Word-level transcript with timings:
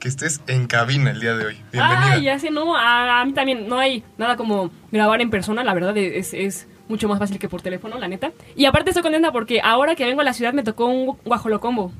que 0.00 0.08
estés 0.08 0.40
en 0.48 0.66
cabina 0.66 1.10
el 1.10 1.20
día 1.20 1.34
de 1.36 1.46
hoy. 1.46 1.58
Ay, 1.78 2.24
ya 2.24 2.38
sé, 2.38 2.50
no, 2.50 2.76
a, 2.76 3.20
a 3.20 3.24
mí 3.24 3.32
también 3.32 3.68
no 3.68 3.78
hay 3.78 4.02
nada 4.18 4.36
como 4.36 4.70
grabar 4.90 5.20
en 5.20 5.30
persona, 5.30 5.62
la 5.62 5.74
verdad 5.74 5.96
es, 5.96 6.34
es 6.34 6.66
mucho 6.90 7.08
más 7.08 7.18
fácil 7.18 7.38
que 7.38 7.48
por 7.48 7.62
teléfono, 7.62 7.98
la 7.98 8.08
neta. 8.08 8.32
Y 8.56 8.66
aparte 8.66 8.90
estoy 8.90 9.02
contenta 9.02 9.32
porque 9.32 9.60
ahora 9.62 9.94
que 9.94 10.04
vengo 10.04 10.20
a 10.20 10.24
la 10.24 10.34
ciudad 10.34 10.52
me 10.52 10.62
tocó 10.62 10.86
un 10.86 11.16
guajolocombo. 11.24 11.92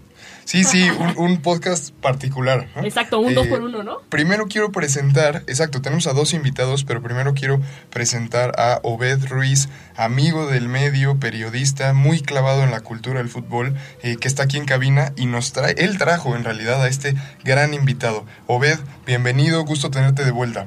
Sí, 0.44 0.64
sí, 0.64 0.90
un, 0.90 1.16
un 1.16 1.40
podcast 1.40 1.94
particular. 1.94 2.68
¿no? 2.76 2.82
Exacto, 2.82 3.20
un 3.20 3.30
Eh, 3.30 3.34
dos 3.34 3.46
por 3.46 3.62
uno, 3.62 3.82
¿no? 3.82 4.00
Primero 4.10 4.46
quiero 4.48 4.72
presentar, 4.72 5.44
exacto, 5.46 5.80
tenemos 5.80 6.06
a 6.08 6.12
dos 6.12 6.34
invitados, 6.34 6.84
pero 6.84 7.00
primero 7.00 7.32
quiero 7.34 7.60
presentar 7.88 8.52
a 8.58 8.80
Obed 8.82 9.24
Ruiz, 9.28 9.68
amigo 9.96 10.46
del 10.46 10.68
medio, 10.68 11.18
periodista, 11.18 11.92
muy 11.94 12.20
clavado 12.20 12.64
en 12.64 12.70
la 12.70 12.80
cultura 12.80 13.20
del 13.20 13.28
fútbol, 13.28 13.76
eh, 14.02 14.16
que 14.16 14.28
está 14.28 14.42
aquí 14.42 14.58
en 14.58 14.66
cabina 14.66 15.12
y 15.16 15.26
nos 15.26 15.52
trae, 15.52 15.74
él 15.78 15.96
trajo 15.98 16.34
en 16.36 16.44
realidad 16.44 16.82
a 16.82 16.88
este 16.88 17.14
gran 17.44 17.72
invitado. 17.72 18.26
Obed, 18.46 18.78
bienvenido, 19.06 19.64
gusto 19.64 19.90
tenerte 19.90 20.24
de 20.24 20.32
vuelta. 20.32 20.66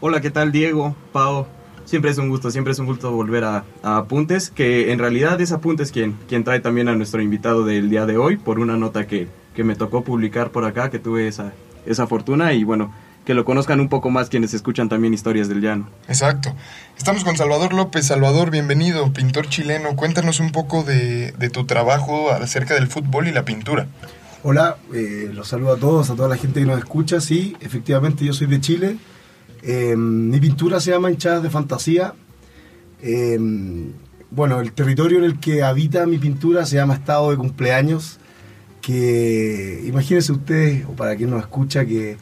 Hola, 0.00 0.20
¿qué 0.20 0.30
tal 0.30 0.50
Diego? 0.52 0.94
Pau. 1.12 1.46
Siempre 1.84 2.10
es 2.10 2.18
un 2.18 2.28
gusto, 2.28 2.50
siempre 2.50 2.72
es 2.72 2.78
un 2.78 2.86
gusto 2.86 3.12
volver 3.12 3.44
a, 3.44 3.64
a 3.82 3.98
Apuntes, 3.98 4.50
que 4.50 4.92
en 4.92 4.98
realidad 4.98 5.40
es 5.40 5.52
Apuntes 5.52 5.92
quien, 5.92 6.16
quien 6.28 6.44
trae 6.44 6.60
también 6.60 6.88
a 6.88 6.94
nuestro 6.94 7.20
invitado 7.20 7.64
del 7.64 7.90
día 7.90 8.06
de 8.06 8.16
hoy 8.16 8.36
por 8.36 8.58
una 8.58 8.76
nota 8.76 9.06
que, 9.06 9.28
que 9.54 9.64
me 9.64 9.76
tocó 9.76 10.02
publicar 10.02 10.50
por 10.50 10.64
acá, 10.64 10.90
que 10.90 10.98
tuve 10.98 11.28
esa, 11.28 11.52
esa 11.86 12.06
fortuna 12.06 12.52
y 12.54 12.64
bueno, 12.64 12.92
que 13.24 13.34
lo 13.34 13.44
conozcan 13.44 13.80
un 13.80 13.88
poco 13.88 14.10
más 14.10 14.28
quienes 14.28 14.54
escuchan 14.54 14.88
también 14.88 15.14
historias 15.14 15.48
del 15.48 15.60
llano. 15.60 15.88
Exacto. 16.08 16.54
Estamos 16.96 17.24
con 17.24 17.36
Salvador 17.36 17.72
López. 17.72 18.06
Salvador, 18.06 18.50
bienvenido, 18.50 19.12
pintor 19.12 19.48
chileno. 19.48 19.96
Cuéntanos 19.96 20.40
un 20.40 20.52
poco 20.52 20.82
de, 20.82 21.32
de 21.32 21.50
tu 21.50 21.64
trabajo 21.64 22.30
acerca 22.30 22.74
del 22.74 22.86
fútbol 22.86 23.28
y 23.28 23.32
la 23.32 23.44
pintura. 23.44 23.86
Hola, 24.42 24.76
eh, 24.92 25.30
los 25.32 25.48
saludo 25.48 25.72
a 25.72 25.78
todos, 25.78 26.10
a 26.10 26.16
toda 26.16 26.28
la 26.28 26.36
gente 26.36 26.60
que 26.60 26.66
nos 26.66 26.78
escucha. 26.78 27.20
Sí, 27.20 27.56
efectivamente 27.60 28.26
yo 28.26 28.34
soy 28.34 28.46
de 28.46 28.60
Chile. 28.60 28.98
Eh, 29.66 29.96
mi 29.96 30.38
pintura 30.40 30.78
se 30.78 30.90
llama 30.90 31.10
Hinchadas 31.10 31.42
de 31.42 31.48
Fantasía. 31.48 32.14
Eh, 33.00 33.38
bueno, 34.30 34.60
el 34.60 34.72
territorio 34.72 35.18
en 35.18 35.24
el 35.24 35.40
que 35.40 35.62
habita 35.62 36.06
mi 36.06 36.18
pintura 36.18 36.66
se 36.66 36.76
llama 36.76 36.94
Estado 36.94 37.30
de 37.30 37.38
Cumpleaños. 37.38 38.18
Que 38.82 39.82
imagínense 39.86 40.32
ustedes, 40.32 40.84
o 40.84 40.92
para 40.92 41.16
quien 41.16 41.30
nos 41.30 41.40
escucha, 41.40 41.86
que 41.86 42.18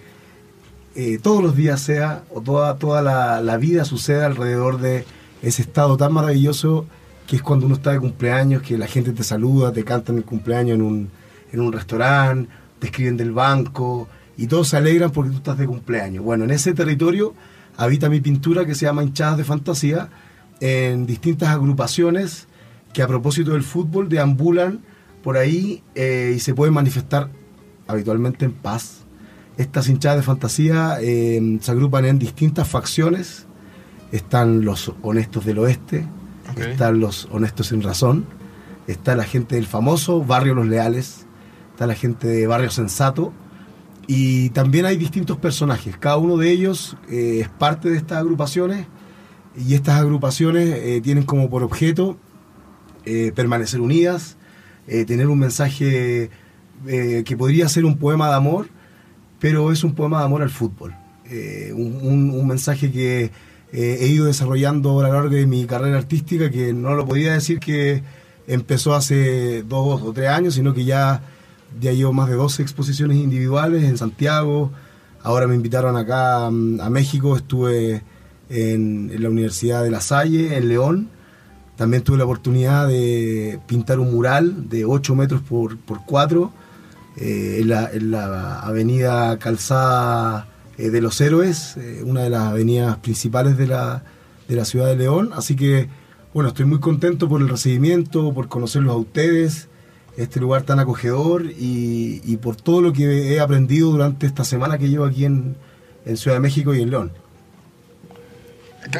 eh, 0.94 1.18
todos 1.20 1.42
los 1.42 1.56
días 1.56 1.80
sea, 1.80 2.22
o 2.30 2.40
toda, 2.40 2.76
toda 2.76 3.02
la, 3.02 3.40
la 3.40 3.56
vida 3.56 3.84
suceda 3.84 4.26
alrededor 4.26 4.80
de 4.80 5.04
ese 5.42 5.62
estado 5.62 5.96
tan 5.96 6.12
maravilloso 6.12 6.86
que 7.26 7.36
es 7.36 7.42
cuando 7.42 7.66
uno 7.66 7.74
está 7.74 7.90
de 7.90 7.98
cumpleaños, 7.98 8.62
que 8.62 8.78
la 8.78 8.86
gente 8.86 9.12
te 9.12 9.24
saluda, 9.24 9.72
te 9.72 9.82
cantan 9.82 10.18
el 10.18 10.24
cumpleaños 10.24 10.76
en 10.76 10.82
un, 10.82 11.10
en 11.50 11.60
un 11.60 11.72
restaurante, 11.72 12.48
te 12.78 12.86
escriben 12.86 13.16
del 13.16 13.32
banco 13.32 14.06
y 14.36 14.46
todos 14.46 14.68
se 14.68 14.76
alegran 14.76 15.10
porque 15.10 15.30
tú 15.30 15.36
estás 15.36 15.58
de 15.58 15.66
cumpleaños. 15.66 16.24
Bueno, 16.24 16.44
en 16.44 16.50
ese 16.50 16.72
territorio 16.74 17.34
habita 17.76 18.08
mi 18.08 18.20
pintura 18.20 18.64
que 18.66 18.74
se 18.74 18.86
llama 18.86 19.02
Hinchadas 19.02 19.38
de 19.38 19.44
Fantasía 19.44 20.08
en 20.60 21.06
distintas 21.06 21.48
agrupaciones 21.48 22.46
que 22.92 23.02
a 23.02 23.08
propósito 23.08 23.52
del 23.52 23.62
fútbol 23.62 24.08
deambulan 24.08 24.80
por 25.22 25.36
ahí 25.36 25.82
eh, 25.94 26.34
y 26.36 26.40
se 26.40 26.54
pueden 26.54 26.74
manifestar 26.74 27.30
habitualmente 27.86 28.44
en 28.44 28.52
paz. 28.52 29.04
Estas 29.56 29.88
hinchadas 29.88 30.18
de 30.18 30.22
fantasía 30.22 30.98
eh, 31.00 31.58
se 31.60 31.70
agrupan 31.70 32.04
en 32.04 32.18
distintas 32.18 32.68
facciones. 32.68 33.46
Están 34.12 34.64
los 34.64 34.92
honestos 35.02 35.44
del 35.46 35.58
oeste, 35.58 36.06
están 36.56 37.00
los 37.00 37.28
honestos 37.30 37.68
sin 37.68 37.82
razón, 37.82 38.26
está 38.86 39.16
la 39.16 39.24
gente 39.24 39.54
del 39.54 39.66
famoso 39.66 40.22
Barrio 40.22 40.54
Los 40.54 40.66
Leales, 40.66 41.26
está 41.70 41.86
la 41.86 41.94
gente 41.94 42.28
de 42.28 42.46
Barrio 42.46 42.70
Sensato, 42.70 43.32
y 44.06 44.50
también 44.50 44.84
hay 44.86 44.96
distintos 44.96 45.36
personajes. 45.38 45.96
Cada 45.96 46.16
uno 46.16 46.36
de 46.36 46.50
ellos 46.50 46.96
eh, 47.10 47.40
es 47.42 47.48
parte 47.48 47.90
de 47.90 47.96
estas 47.96 48.18
agrupaciones, 48.18 48.86
y 49.56 49.74
estas 49.74 50.00
agrupaciones 50.00 50.68
eh, 50.70 51.00
tienen 51.02 51.24
como 51.24 51.50
por 51.50 51.62
objeto 51.62 52.16
eh, 53.04 53.32
permanecer 53.34 53.80
unidas, 53.80 54.36
eh, 54.86 55.04
tener 55.04 55.28
un 55.28 55.38
mensaje 55.38 56.30
que 56.84 57.36
podría 57.36 57.68
ser 57.68 57.84
un 57.84 57.96
poema 57.96 58.28
de 58.28 58.34
amor, 58.34 58.66
pero 59.38 59.70
es 59.70 59.84
un 59.84 59.94
poema 59.94 60.18
de 60.18 60.24
amor 60.24 60.42
al 60.42 60.50
fútbol. 60.50 60.92
Un, 61.74 62.30
un- 62.34 62.46
mensaje 62.48 62.90
que 62.90 63.30
he 63.72 64.06
ido 64.08 64.26
desarrollando 64.26 64.98
a 64.98 65.04
lo 65.06 65.12
largo 65.14 65.28
de 65.28 65.46
mi 65.46 65.64
carrera 65.64 65.98
artística, 65.98 66.50
que 66.50 66.72
no 66.72 66.94
lo 66.96 67.06
podía 67.06 67.34
decir 67.34 67.60
que 67.60 68.02
empezó 68.48 68.94
hace 68.96 69.62
dos 69.62 70.02
o 70.02 70.12
tres 70.12 70.28
años, 70.30 70.54
sino 70.54 70.74
que 70.74 70.84
ya, 70.84 71.22
ya 71.80 71.92
llevo 71.92 72.12
más 72.12 72.28
de 72.28 72.34
12 72.34 72.62
exposiciones 72.62 73.18
individuales 73.18 73.84
en 73.84 73.96
Santiago. 73.96 74.70
Ahora 75.22 75.46
me 75.46 75.54
invitaron 75.54 75.96
acá 75.96 76.50
mm, 76.50 76.80
a 76.80 76.90
México, 76.90 77.36
estuve 77.36 78.02
en, 78.48 79.10
en 79.12 79.22
la 79.22 79.28
Universidad 79.28 79.82
de 79.82 79.90
La 79.90 80.00
Salle, 80.00 80.56
en 80.56 80.68
León. 80.68 81.08
También 81.76 82.02
tuve 82.02 82.18
la 82.18 82.24
oportunidad 82.24 82.86
de 82.86 83.58
pintar 83.66 83.98
un 83.98 84.12
mural 84.12 84.68
de 84.68 84.84
8 84.84 85.14
metros 85.14 85.40
por, 85.42 85.78
por 85.78 86.04
4 86.04 86.52
eh, 87.16 87.58
en, 87.60 87.68
la, 87.68 87.90
en 87.92 88.10
la 88.10 88.60
avenida 88.60 89.38
Calzada 89.38 90.48
eh, 90.78 90.90
de 90.90 91.00
los 91.00 91.20
Héroes, 91.20 91.76
eh, 91.76 92.02
una 92.04 92.22
de 92.22 92.30
las 92.30 92.42
avenidas 92.42 92.96
principales 92.98 93.58
de 93.58 93.66
la, 93.66 94.02
de 94.48 94.56
la 94.56 94.64
ciudad 94.64 94.86
de 94.86 94.96
León. 94.96 95.30
Así 95.34 95.56
que, 95.56 95.88
bueno, 96.32 96.48
estoy 96.48 96.66
muy 96.66 96.80
contento 96.80 97.28
por 97.28 97.40
el 97.40 97.48
recibimiento, 97.48 98.32
por 98.32 98.48
conocerlos 98.48 98.94
a 98.94 98.98
ustedes, 98.98 99.68
este 100.16 100.40
lugar 100.40 100.62
tan 100.62 100.78
acogedor 100.78 101.46
y, 101.46 102.20
y 102.24 102.36
por 102.36 102.56
todo 102.56 102.80
lo 102.80 102.92
que 102.92 103.34
he 103.34 103.40
aprendido 103.40 103.90
durante 103.90 104.26
esta 104.26 104.44
semana 104.44 104.78
que 104.78 104.88
llevo 104.88 105.04
aquí 105.04 105.24
en, 105.24 105.56
en 106.04 106.16
Ciudad 106.16 106.36
de 106.36 106.40
México 106.40 106.74
y 106.74 106.82
en 106.82 106.90
León. 106.90 107.12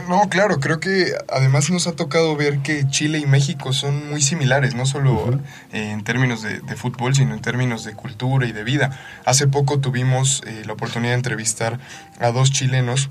No, 0.09 0.29
claro, 0.29 0.61
creo 0.61 0.79
que 0.79 1.13
además 1.29 1.69
nos 1.69 1.89
ha 1.89 1.93
tocado 1.93 2.37
ver 2.37 2.61
que 2.61 2.87
Chile 2.89 3.19
y 3.19 3.27
México 3.27 3.73
son 3.73 4.11
muy 4.11 4.23
similares, 4.23 4.77
no 4.77 4.87
solo 4.87 5.41
eh, 5.73 5.91
en 5.91 6.05
términos 6.05 6.41
de, 6.41 6.61
de 6.61 6.77
fútbol, 6.77 7.17
sino 7.17 7.35
en 7.35 7.43
términos 7.43 7.85
de 7.85 7.93
cultura 7.95 8.47
y 8.47 8.53
de 8.53 8.63
vida. 8.63 9.01
Hace 9.25 9.49
poco 9.49 9.81
tuvimos 9.81 10.43
eh, 10.47 10.63
la 10.67 10.75
oportunidad 10.75 11.11
de 11.11 11.17
entrevistar 11.17 11.81
a 12.21 12.31
dos 12.31 12.53
chilenos, 12.53 13.11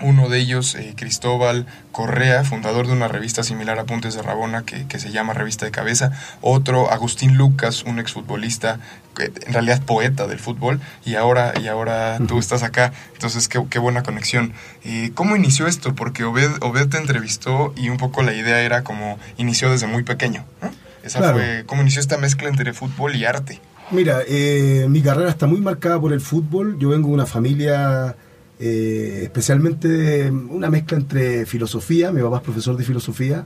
uno 0.00 0.28
de 0.28 0.38
ellos 0.40 0.74
eh, 0.74 0.94
Cristóbal 0.96 1.66
Correa, 1.92 2.42
fundador 2.44 2.86
de 2.88 2.92
una 2.92 3.06
revista 3.08 3.44
similar 3.44 3.78
a 3.78 3.84
Puntes 3.84 4.14
de 4.14 4.22
Rabona 4.22 4.64
que, 4.64 4.86
que 4.86 4.98
se 4.98 5.12
llama 5.12 5.34
Revista 5.34 5.64
de 5.66 5.70
Cabeza, 5.70 6.10
otro 6.40 6.90
Agustín 6.90 7.36
Lucas, 7.36 7.84
un 7.84 7.98
exfutbolista, 8.00 8.80
que 9.16 9.26
en 9.46 9.52
realidad 9.52 9.82
poeta 9.82 10.26
del 10.26 10.40
fútbol, 10.40 10.80
y 11.04 11.14
ahora, 11.14 11.54
y 11.62 11.68
ahora 11.68 12.18
tú 12.26 12.38
estás 12.40 12.64
acá, 12.64 12.92
entonces 13.12 13.46
qué, 13.48 13.62
qué 13.70 13.78
buena 13.78 14.02
conexión. 14.02 14.52
Eh, 14.84 15.12
¿Cómo 15.14 15.36
inició 15.36 15.68
esto? 15.68 15.94
Porque 15.94 16.24
Obed, 16.24 16.50
Obed 16.60 16.88
te 16.88 16.98
entrevistó 16.98 17.72
y 17.76 17.88
un 17.88 17.96
poco 17.96 18.22
la 18.22 18.34
idea 18.34 18.60
era 18.62 18.82
como 18.82 19.18
inició 19.36 19.70
desde 19.70 19.86
muy 19.86 20.02
pequeño. 20.02 20.44
¿no? 20.60 20.70
Esa 21.04 21.20
Claro. 21.20 21.36
fue, 21.38 21.62
¿cómo 21.66 21.82
inició 21.82 22.00
esta 22.00 22.18
mezcla 22.18 22.48
entre 22.48 22.72
fútbol 22.72 23.14
y 23.14 23.24
arte? 23.26 23.60
Mira, 23.90 24.20
eh, 24.26 24.86
mi 24.88 25.02
carrera 25.02 25.28
está 25.30 25.46
muy 25.46 25.60
marcada 25.60 26.00
por 26.00 26.12
el 26.14 26.20
fútbol. 26.20 26.78
Yo 26.80 26.88
vengo 26.88 27.08
de 27.08 27.14
una 27.14 27.26
familia 27.26 28.16
eh, 28.66 29.24
especialmente 29.24 30.30
una 30.30 30.70
mezcla 30.70 30.96
entre 30.96 31.44
filosofía. 31.44 32.10
Mi 32.12 32.22
papá 32.22 32.38
es 32.38 32.42
profesor 32.42 32.78
de 32.78 32.84
filosofía. 32.84 33.44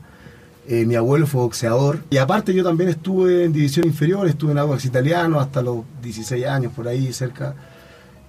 eh, 0.68 0.86
mi 0.86 0.94
abuelo 0.94 1.26
fue 1.26 1.40
boxeador. 1.40 2.04
Y 2.08 2.18
aparte 2.18 2.54
yo 2.54 2.62
también 2.62 2.88
estuve 2.90 3.44
en 3.44 3.52
división 3.52 3.84
inferior, 3.86 4.28
estuve 4.28 4.52
en 4.52 4.58
Audax 4.58 4.84
Italiano 4.84 5.40
hasta 5.40 5.60
los 5.60 5.84
16 6.02 6.46
años, 6.46 6.72
por 6.72 6.86
ahí 6.86 7.12
cerca. 7.12 7.56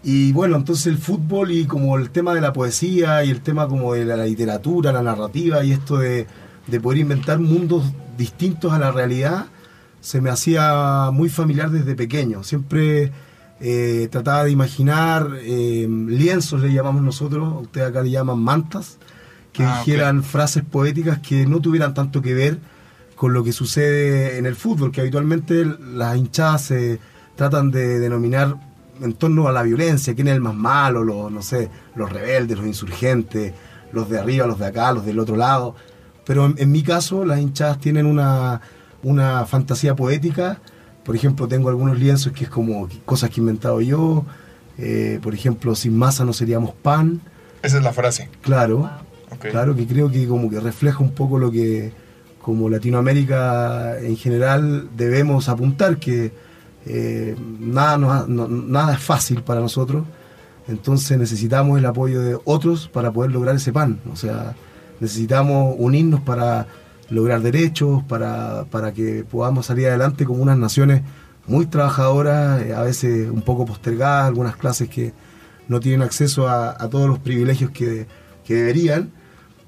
Y 0.04 0.32
bueno, 0.32 0.56
entonces 0.56 0.88
el 0.88 0.98
fútbol 0.98 1.52
y 1.52 1.66
como 1.66 1.96
el 1.96 2.10
tema 2.10 2.34
de 2.34 2.42
la 2.42 2.54
poesía 2.54 3.24
y 3.24 3.30
el 3.30 3.42
tema 3.42 3.68
como 3.68 3.94
de 3.94 4.06
la 4.06 4.26
literatura, 4.26 4.92
la 4.92 5.04
narrativa 5.04 5.64
y 5.64 5.74
esto 5.74 5.98
de, 5.98 6.26
de 6.66 6.80
poder 6.80 7.00
inventar 7.00 7.38
mundos 7.40 7.84
distintos 8.18 8.74
a 8.74 8.80
la 8.80 8.92
realidad, 8.92 9.46
se 10.02 10.22
me 10.22 10.32
hacía 10.32 11.12
muy 11.14 11.30
familiar 11.30 11.70
desde 11.70 11.94
pequeño. 11.94 12.44
Siempre 12.44 13.12
eh, 13.62 14.08
trataba 14.12 14.46
de 14.46 14.52
imaginar 14.52 15.32
eh, 15.42 15.88
lienzos, 15.90 16.62
le 16.62 16.74
llamamos 16.74 17.02
nosotros, 17.02 17.62
ustedes 17.62 17.90
acá 17.90 18.02
le 18.02 18.12
llaman 18.12 18.40
mantas, 18.40 18.98
que 19.52 19.64
Ah, 19.64 19.80
dijeran 19.80 20.24
frases 20.24 20.64
poéticas 20.64 21.20
que 21.20 21.46
no 21.46 21.60
tuvieran 21.60 21.94
tanto 21.94 22.22
que 22.22 22.34
ver 22.34 22.60
con 23.16 23.34
lo 23.34 23.44
que 23.44 23.52
sucede 23.52 24.38
en 24.38 24.46
el 24.46 24.56
fútbol, 24.56 24.92
que 24.92 25.02
habitualmente 25.02 25.66
las 25.66 26.16
hinchadas 26.16 26.62
se 26.64 27.00
tratan 27.36 27.70
de 27.70 28.00
denominar 28.00 28.56
en 29.02 29.14
torno 29.14 29.48
a 29.48 29.52
la 29.52 29.64
violencia, 29.64 30.14
quién 30.16 30.28
es 30.28 30.36
el 30.36 30.42
más 30.42 30.56
malo, 30.56 31.04
los, 31.04 31.32
no 31.32 31.42
sé, 31.42 31.70
los 31.96 32.12
rebeldes, 32.12 32.58
los 32.58 32.68
insurgentes, 32.68 33.54
los 33.92 34.10
de 34.10 34.20
arriba, 34.20 34.46
los 34.48 34.60
de 34.60 34.68
acá, 34.68 34.92
los 34.94 35.06
del 35.06 35.20
otro 35.20 35.36
lado. 35.36 35.76
Pero 36.26 36.46
en, 36.46 36.56
en 36.58 36.72
mi 36.72 36.84
caso, 36.84 37.26
las 37.26 37.40
hinchadas 37.40 37.80
tienen 37.80 38.06
una, 38.06 38.62
una 39.04 39.46
fantasía 39.46 39.96
poética. 39.96 40.60
Por 41.10 41.16
ejemplo, 41.16 41.48
tengo 41.48 41.70
algunos 41.70 41.98
lienzos 41.98 42.34
que 42.34 42.44
es 42.44 42.52
como 42.52 42.88
cosas 43.04 43.32
que 43.32 43.38
he 43.38 43.42
inventado 43.42 43.82
yo. 43.82 44.26
Eh, 44.78 45.18
por 45.24 45.34
ejemplo, 45.34 45.74
sin 45.74 45.98
masa 45.98 46.24
no 46.24 46.34
seríamos 46.34 46.76
pan. 46.76 47.20
Esa 47.64 47.78
es 47.78 47.84
la 47.84 47.92
frase. 47.94 48.30
Claro, 48.42 48.88
claro 49.40 49.76
que 49.76 49.88
creo 49.88 50.12
que 50.12 50.28
como 50.28 50.52
que 50.52 50.60
refleja 50.60 51.00
un 51.00 51.10
poco 51.10 51.40
lo 51.40 51.50
que 51.50 51.92
como 52.44 52.70
Latinoamérica 52.70 54.00
en 54.00 54.18
general 54.18 54.88
debemos 54.96 55.50
apuntar, 55.50 55.98
que 55.98 56.32
eh, 56.86 57.36
nada, 57.60 57.98
nos 57.98 58.12
ha- 58.12 58.26
no- 58.28 58.48
nada 58.48 58.94
es 58.94 59.00
fácil 59.00 59.42
para 59.42 59.62
nosotros, 59.62 60.04
entonces 60.68 61.18
necesitamos 61.18 61.80
el 61.80 61.88
apoyo 61.88 62.22
de 62.22 62.38
otros 62.46 62.88
para 62.88 63.12
poder 63.12 63.32
lograr 63.32 63.56
ese 63.56 63.74
pan, 63.74 64.00
o 64.14 64.16
sea, 64.16 64.56
necesitamos 65.00 65.74
unirnos 65.80 66.22
para 66.22 66.68
lograr 67.10 67.42
derechos, 67.42 68.04
para, 68.04 68.66
para 68.66 68.94
que 68.94 69.24
podamos 69.30 69.66
salir 69.66 69.88
adelante 69.88 70.26
como 70.26 70.42
unas 70.42 70.58
naciones 70.58 71.02
muy 71.48 71.66
trabajadoras, 71.66 72.62
eh, 72.62 72.74
a 72.74 72.84
veces 72.84 73.30
un 73.30 73.42
poco 73.42 73.66
postergadas, 73.66 74.28
algunas 74.28 74.56
clases 74.56 74.88
que 74.90 75.14
no 75.68 75.80
tienen 75.80 76.02
acceso 76.02 76.48
a, 76.48 76.76
todos 76.90 77.08
los 77.08 77.20
privilegios 77.20 77.72
que, 77.72 78.08
que 78.46 78.56
deberían. 78.56 79.12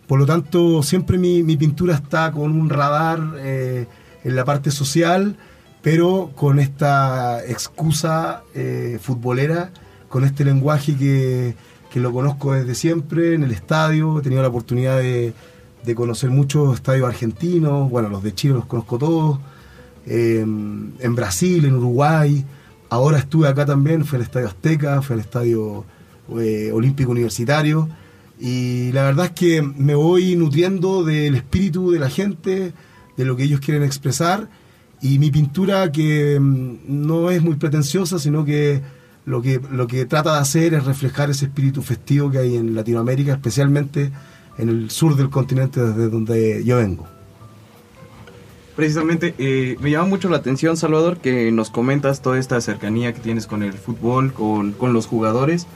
Por 0.07 0.19
lo 0.19 0.25
tanto, 0.25 0.83
siempre 0.83 1.17
mi, 1.17 1.43
mi 1.43 1.57
pintura 1.57 1.95
está 1.95 2.31
con 2.31 2.51
un 2.59 2.69
radar 2.69 3.19
eh, 3.37 3.87
en 4.23 4.35
la 4.35 4.43
parte 4.45 4.71
social, 4.71 5.37
pero 5.81 6.31
con 6.35 6.59
esta 6.59 7.43
excusa 7.45 8.43
eh, 8.53 8.99
futbolera, 9.01 9.71
con 10.09 10.23
este 10.23 10.43
lenguaje 10.43 10.95
que, 10.95 11.55
que 11.91 11.99
lo 11.99 12.11
conozco 12.11 12.53
desde 12.53 12.75
siempre 12.75 13.35
en 13.35 13.43
el 13.43 13.51
estadio. 13.51 14.19
He 14.19 14.21
tenido 14.21 14.41
la 14.41 14.49
oportunidad 14.49 14.97
de, 14.97 15.33
de 15.83 15.95
conocer 15.95 16.29
muchos 16.29 16.75
estadios 16.75 17.07
argentinos, 17.07 17.89
bueno, 17.89 18.09
los 18.09 18.23
de 18.23 18.33
Chile 18.33 18.53
los 18.55 18.65
conozco 18.65 18.97
todos, 18.97 19.39
eh, 20.05 20.39
en 20.39 21.15
Brasil, 21.15 21.65
en 21.65 21.75
Uruguay. 21.75 22.45
Ahora 22.89 23.17
estuve 23.19 23.47
acá 23.47 23.65
también, 23.65 24.05
fui 24.05 24.17
al 24.17 24.23
Estadio 24.23 24.47
Azteca, 24.47 25.01
fui 25.01 25.15
al 25.15 25.19
Estadio 25.21 25.85
eh, 26.39 26.71
Olímpico 26.73 27.11
Universitario. 27.11 27.89
Y 28.39 28.91
la 28.91 29.03
verdad 29.03 29.27
es 29.27 29.31
que 29.31 29.61
me 29.61 29.95
voy 29.95 30.35
nutriendo 30.35 31.03
del 31.03 31.35
espíritu 31.35 31.91
de 31.91 31.99
la 31.99 32.09
gente, 32.09 32.73
de 33.15 33.25
lo 33.25 33.35
que 33.35 33.43
ellos 33.43 33.59
quieren 33.59 33.83
expresar. 33.83 34.49
Y 35.01 35.19
mi 35.19 35.31
pintura, 35.31 35.91
que 35.91 36.39
mm, 36.39 36.77
no 36.87 37.29
es 37.31 37.41
muy 37.41 37.55
pretenciosa, 37.55 38.19
sino 38.19 38.43
que 38.45 38.81
lo, 39.25 39.41
que 39.41 39.61
lo 39.71 39.87
que 39.87 40.05
trata 40.05 40.33
de 40.33 40.39
hacer 40.39 40.73
es 40.73 40.85
reflejar 40.85 41.29
ese 41.29 41.45
espíritu 41.45 41.81
festivo 41.81 42.31
que 42.31 42.39
hay 42.39 42.55
en 42.55 42.75
Latinoamérica, 42.75 43.33
especialmente 43.33 44.11
en 44.61 44.69
el 44.69 44.91
sur 44.91 45.15
del 45.15 45.29
continente 45.29 45.81
desde 45.81 46.09
donde 46.09 46.63
yo 46.63 46.77
vengo. 46.77 47.05
Precisamente, 48.75 49.33
eh, 49.37 49.75
me 49.81 49.91
llama 49.91 50.07
mucho 50.07 50.29
la 50.29 50.37
atención, 50.37 50.77
Salvador, 50.77 51.17
que 51.17 51.51
nos 51.51 51.69
comentas 51.69 52.21
toda 52.21 52.39
esta 52.39 52.61
cercanía 52.61 53.13
que 53.13 53.19
tienes 53.19 53.47
con 53.47 53.63
el 53.63 53.73
fútbol, 53.73 54.31
con, 54.31 54.71
con 54.71 54.93
los 54.93 55.07
jugadores, 55.07 55.67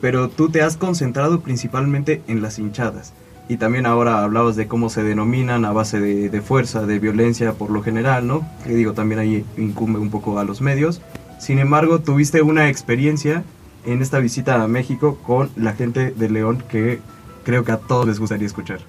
pero 0.00 0.28
tú 0.28 0.50
te 0.50 0.62
has 0.62 0.76
concentrado 0.76 1.40
principalmente 1.40 2.22
en 2.28 2.42
las 2.42 2.58
hinchadas. 2.58 3.12
Y 3.48 3.56
también 3.56 3.86
ahora 3.86 4.22
hablabas 4.22 4.56
de 4.56 4.68
cómo 4.68 4.88
se 4.88 5.02
denominan 5.02 5.64
a 5.64 5.72
base 5.72 6.00
de, 6.00 6.30
de 6.30 6.40
fuerza, 6.40 6.86
de 6.86 6.98
violencia 6.98 7.54
por 7.54 7.70
lo 7.70 7.82
general, 7.82 8.26
¿no? 8.26 8.46
Que 8.64 8.74
digo, 8.74 8.92
también 8.92 9.18
ahí 9.18 9.44
incumbe 9.58 9.98
un 9.98 10.10
poco 10.10 10.38
a 10.38 10.44
los 10.44 10.60
medios. 10.60 11.00
Sin 11.38 11.58
embargo, 11.58 11.98
tuviste 12.00 12.40
una 12.40 12.68
experiencia 12.68 13.44
en 13.84 14.00
esta 14.00 14.18
visita 14.18 14.62
a 14.62 14.68
México 14.68 15.18
con 15.26 15.50
la 15.56 15.74
gente 15.74 16.12
de 16.12 16.30
León 16.30 16.62
que 16.70 17.00
creo 17.44 17.64
que 17.64 17.72
a 17.72 17.76
todos 17.78 18.06
les 18.06 18.18
gustaría 18.18 18.46
escuchar. 18.46 18.80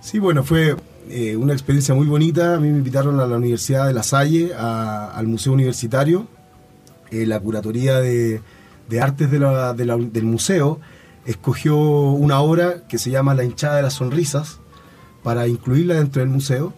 Sí, 0.00 0.18
bueno, 0.18 0.44
fue 0.44 0.76
eh, 1.08 1.36
una 1.36 1.52
experiencia 1.52 1.94
muy 1.94 2.06
bonita. 2.06 2.54
A 2.56 2.60
mí 2.60 2.68
me 2.70 2.78
invitaron 2.78 3.18
a 3.20 3.26
la 3.26 3.36
Universidad 3.36 3.86
de 3.86 3.94
La 3.94 4.02
Salle, 4.02 4.52
a- 4.54 5.10
al 5.16 5.26
Museo 5.26 5.52
Universitario. 5.52 6.26
Eh, 7.10 7.26
la 7.26 7.40
curatoría 7.40 8.00
de, 8.00 8.40
de 8.88 9.00
artes 9.00 9.30
de 9.30 9.38
la- 9.38 9.72
de 9.74 9.84
la- 9.86 9.96
del 9.96 10.24
museo 10.24 10.80
escogió 11.26 11.76
una 11.76 12.40
obra 12.40 12.86
que 12.88 12.98
se 12.98 13.10
llama 13.10 13.34
La 13.34 13.44
hinchada 13.44 13.76
de 13.76 13.82
las 13.82 13.94
sonrisas 13.94 14.60
para 15.22 15.46
incluirla 15.48 15.94
dentro 15.94 16.20
del 16.20 16.28
museo. 16.30 16.74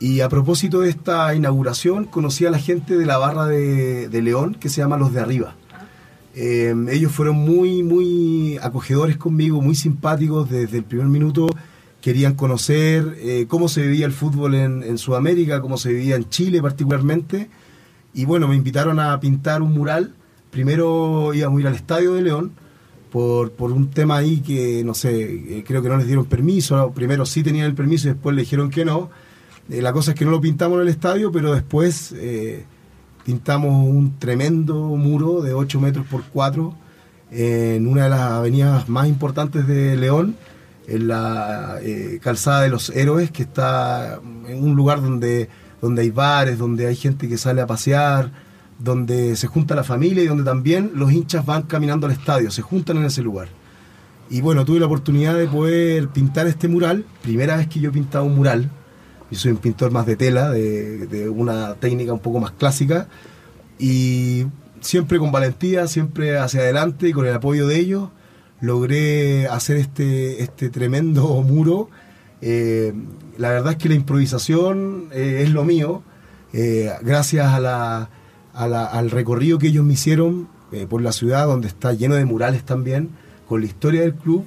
Y 0.00 0.20
a 0.20 0.28
propósito 0.28 0.80
de 0.80 0.88
esta 0.90 1.32
inauguración, 1.34 2.06
conocí 2.06 2.44
a 2.46 2.50
la 2.50 2.58
gente 2.58 2.96
de 2.96 3.06
la 3.06 3.18
barra 3.18 3.46
de, 3.46 4.08
de 4.08 4.22
León, 4.22 4.56
que 4.58 4.68
se 4.68 4.80
llama 4.80 4.96
Los 4.96 5.12
de 5.12 5.20
Arriba. 5.20 5.54
Eh, 6.34 6.74
ellos 6.90 7.12
fueron 7.12 7.36
muy, 7.36 7.82
muy 7.82 8.58
acogedores 8.62 9.16
conmigo, 9.16 9.60
muy 9.60 9.74
simpáticos 9.74 10.48
desde 10.50 10.78
el 10.78 10.84
primer 10.84 11.08
minuto. 11.08 11.48
Querían 12.00 12.34
conocer 12.34 13.16
eh, 13.18 13.46
cómo 13.48 13.68
se 13.68 13.82
vivía 13.82 14.06
el 14.06 14.12
fútbol 14.12 14.54
en, 14.54 14.82
en 14.82 14.98
Sudamérica, 14.98 15.60
cómo 15.60 15.76
se 15.76 15.92
vivía 15.92 16.16
en 16.16 16.28
Chile 16.28 16.60
particularmente. 16.60 17.48
Y 18.14 18.24
bueno, 18.24 18.48
me 18.48 18.56
invitaron 18.56 18.98
a 18.98 19.18
pintar 19.20 19.62
un 19.62 19.72
mural. 19.72 20.14
Primero 20.50 21.32
íbamos 21.32 21.58
a 21.58 21.60
ir 21.60 21.66
al 21.68 21.74
Estadio 21.74 22.14
de 22.14 22.22
León 22.22 22.52
por, 23.10 23.52
por 23.52 23.72
un 23.72 23.90
tema 23.90 24.16
ahí 24.16 24.40
que, 24.40 24.82
no 24.84 24.94
sé, 24.94 25.58
eh, 25.58 25.64
creo 25.66 25.82
que 25.82 25.88
no 25.88 25.96
les 25.96 26.06
dieron 26.06 26.24
permiso. 26.24 26.92
Primero 26.94 27.26
sí 27.26 27.42
tenían 27.42 27.66
el 27.66 27.74
permiso 27.74 28.08
y 28.08 28.12
después 28.12 28.34
le 28.34 28.42
dijeron 28.42 28.70
que 28.70 28.84
no. 28.84 29.10
Eh, 29.70 29.80
la 29.80 29.92
cosa 29.92 30.12
es 30.12 30.18
que 30.18 30.24
no 30.24 30.30
lo 30.30 30.40
pintamos 30.40 30.76
en 30.76 30.82
el 30.82 30.88
estadio, 30.88 31.30
pero 31.30 31.54
después 31.54 32.12
eh, 32.16 32.64
pintamos 33.24 33.86
un 33.86 34.18
tremendo 34.18 34.74
muro 34.74 35.42
de 35.42 35.54
8 35.54 35.80
metros 35.80 36.06
por 36.06 36.24
4 36.24 36.74
en 37.30 37.86
una 37.86 38.04
de 38.04 38.10
las 38.10 38.20
avenidas 38.20 38.88
más 38.88 39.08
importantes 39.08 39.66
de 39.66 39.96
León, 39.96 40.36
en 40.86 41.08
la 41.08 41.78
eh, 41.80 42.18
calzada 42.22 42.62
de 42.62 42.68
los 42.68 42.90
héroes, 42.90 43.30
que 43.30 43.44
está 43.44 44.20
en 44.46 44.62
un 44.62 44.74
lugar 44.74 45.00
donde, 45.00 45.48
donde 45.80 46.02
hay 46.02 46.10
bares, 46.10 46.58
donde 46.58 46.86
hay 46.86 46.96
gente 46.96 47.28
que 47.28 47.38
sale 47.38 47.62
a 47.62 47.66
pasear, 47.66 48.30
donde 48.78 49.36
se 49.36 49.46
junta 49.46 49.74
la 49.74 49.84
familia 49.84 50.22
y 50.22 50.26
donde 50.26 50.44
también 50.44 50.92
los 50.94 51.12
hinchas 51.12 51.46
van 51.46 51.62
caminando 51.62 52.06
al 52.06 52.12
estadio, 52.12 52.50
se 52.50 52.62
juntan 52.62 52.98
en 52.98 53.04
ese 53.04 53.22
lugar. 53.22 53.48
Y 54.28 54.40
bueno, 54.40 54.64
tuve 54.64 54.80
la 54.80 54.86
oportunidad 54.86 55.34
de 55.34 55.46
poder 55.46 56.08
pintar 56.08 56.46
este 56.46 56.68
mural, 56.68 57.04
primera 57.22 57.56
vez 57.56 57.68
que 57.68 57.80
yo 57.80 57.90
he 57.90 57.92
pintado 57.92 58.24
un 58.24 58.34
mural, 58.34 58.70
yo 59.32 59.38
soy 59.38 59.52
un 59.52 59.56
pintor 59.58 59.90
más 59.90 60.04
de 60.04 60.14
tela, 60.14 60.50
de, 60.50 61.26
una 61.30 61.74
técnica 61.76 62.12
un 62.12 62.20
poco 62.20 62.38
más 62.38 62.50
clásica, 62.52 63.08
y 63.78 64.44
siempre 64.82 65.18
con 65.18 65.32
valentía, 65.32 65.86
siempre 65.86 66.36
hacia 66.38 66.60
adelante 66.60 67.08
y 67.08 67.12
con 67.12 67.26
el 67.26 67.32
apoyo 67.32 67.66
de 67.66 67.78
ellos, 67.78 68.10
logré 68.60 69.46
hacer 69.48 69.78
este, 69.78 70.42
este 70.42 70.68
tremendo 70.68 71.28
muro. 71.46 71.88
Eh, 72.42 72.92
la 73.38 73.48
verdad 73.50 73.72
es 73.72 73.78
que 73.78 73.88
la 73.88 73.94
improvisación 73.94 75.08
eh, 75.12 75.40
es 75.44 75.50
lo 75.50 75.64
mío, 75.64 76.02
eh, 76.52 76.90
gracias 77.02 77.46
a 77.46 77.56
a 78.54 78.68
la- 78.68 78.84
al 78.84 79.10
recorrido 79.10 79.58
que 79.58 79.68
ellos 79.68 79.82
me 79.84 79.94
hicieron 79.94 80.46
por 80.90 81.00
la 81.00 81.12
ciudad, 81.12 81.46
donde 81.46 81.68
está 81.68 81.92
lleno 81.94 82.14
de 82.16 82.24
murales 82.26 82.64
también, 82.64 83.10
con 83.48 83.60
la 83.60 83.66
historia 83.66 84.02
del 84.02 84.14
club, 84.14 84.44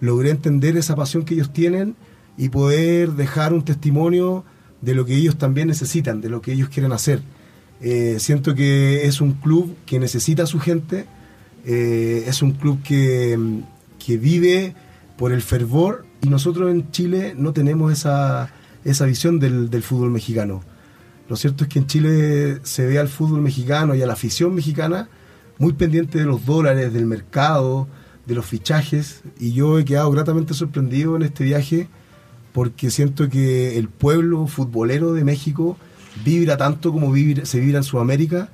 logré 0.00 0.30
entender 0.30 0.76
esa 0.76 0.94
pasión 0.94 1.24
que 1.24 1.34
ellos 1.34 1.52
tienen 1.52 1.96
y 2.36 2.48
poder 2.48 3.12
dejar 3.12 3.52
un 3.52 3.64
testimonio 3.64 4.44
de 4.80 4.94
lo 4.94 5.04
que 5.04 5.16
ellos 5.16 5.36
también 5.36 5.68
necesitan, 5.68 6.20
de 6.20 6.28
lo 6.28 6.40
que 6.40 6.52
ellos 6.52 6.68
quieren 6.68 6.92
hacer. 6.92 7.20
Eh, 7.80 8.16
siento 8.18 8.54
que 8.54 9.06
es 9.06 9.20
un 9.20 9.32
club 9.32 9.74
que 9.86 9.98
necesita 9.98 10.44
a 10.44 10.46
su 10.46 10.60
gente, 10.60 11.06
eh, 11.64 12.24
es 12.26 12.42
un 12.42 12.52
club 12.52 12.82
que, 12.82 13.38
que 14.04 14.16
vive 14.16 14.74
por 15.18 15.32
el 15.32 15.42
fervor 15.42 16.06
y 16.22 16.28
nosotros 16.28 16.70
en 16.70 16.90
Chile 16.90 17.34
no 17.36 17.52
tenemos 17.52 17.92
esa, 17.92 18.50
esa 18.84 19.06
visión 19.06 19.38
del, 19.38 19.70
del 19.70 19.82
fútbol 19.82 20.10
mexicano. 20.10 20.62
Lo 21.28 21.36
cierto 21.36 21.64
es 21.64 21.70
que 21.70 21.80
en 21.80 21.86
Chile 21.86 22.60
se 22.62 22.86
ve 22.86 22.98
al 22.98 23.08
fútbol 23.08 23.40
mexicano 23.40 23.94
y 23.94 24.02
a 24.02 24.06
la 24.06 24.12
afición 24.12 24.54
mexicana 24.54 25.08
muy 25.58 25.72
pendiente 25.72 26.18
de 26.18 26.24
los 26.24 26.44
dólares, 26.44 26.92
del 26.92 27.06
mercado, 27.06 27.88
de 28.26 28.34
los 28.34 28.46
fichajes, 28.46 29.22
y 29.38 29.52
yo 29.52 29.78
he 29.78 29.84
quedado 29.84 30.10
gratamente 30.10 30.54
sorprendido 30.54 31.16
en 31.16 31.22
este 31.22 31.44
viaje 31.44 31.88
porque 32.56 32.90
siento 32.90 33.28
que 33.28 33.76
el 33.76 33.90
pueblo 33.90 34.46
futbolero 34.46 35.12
de 35.12 35.24
México 35.24 35.76
vibra 36.24 36.56
tanto 36.56 36.90
como 36.90 37.12
vibra- 37.12 37.44
se 37.44 37.60
vibra 37.60 37.76
en 37.76 37.84
Sudamérica 37.84 38.48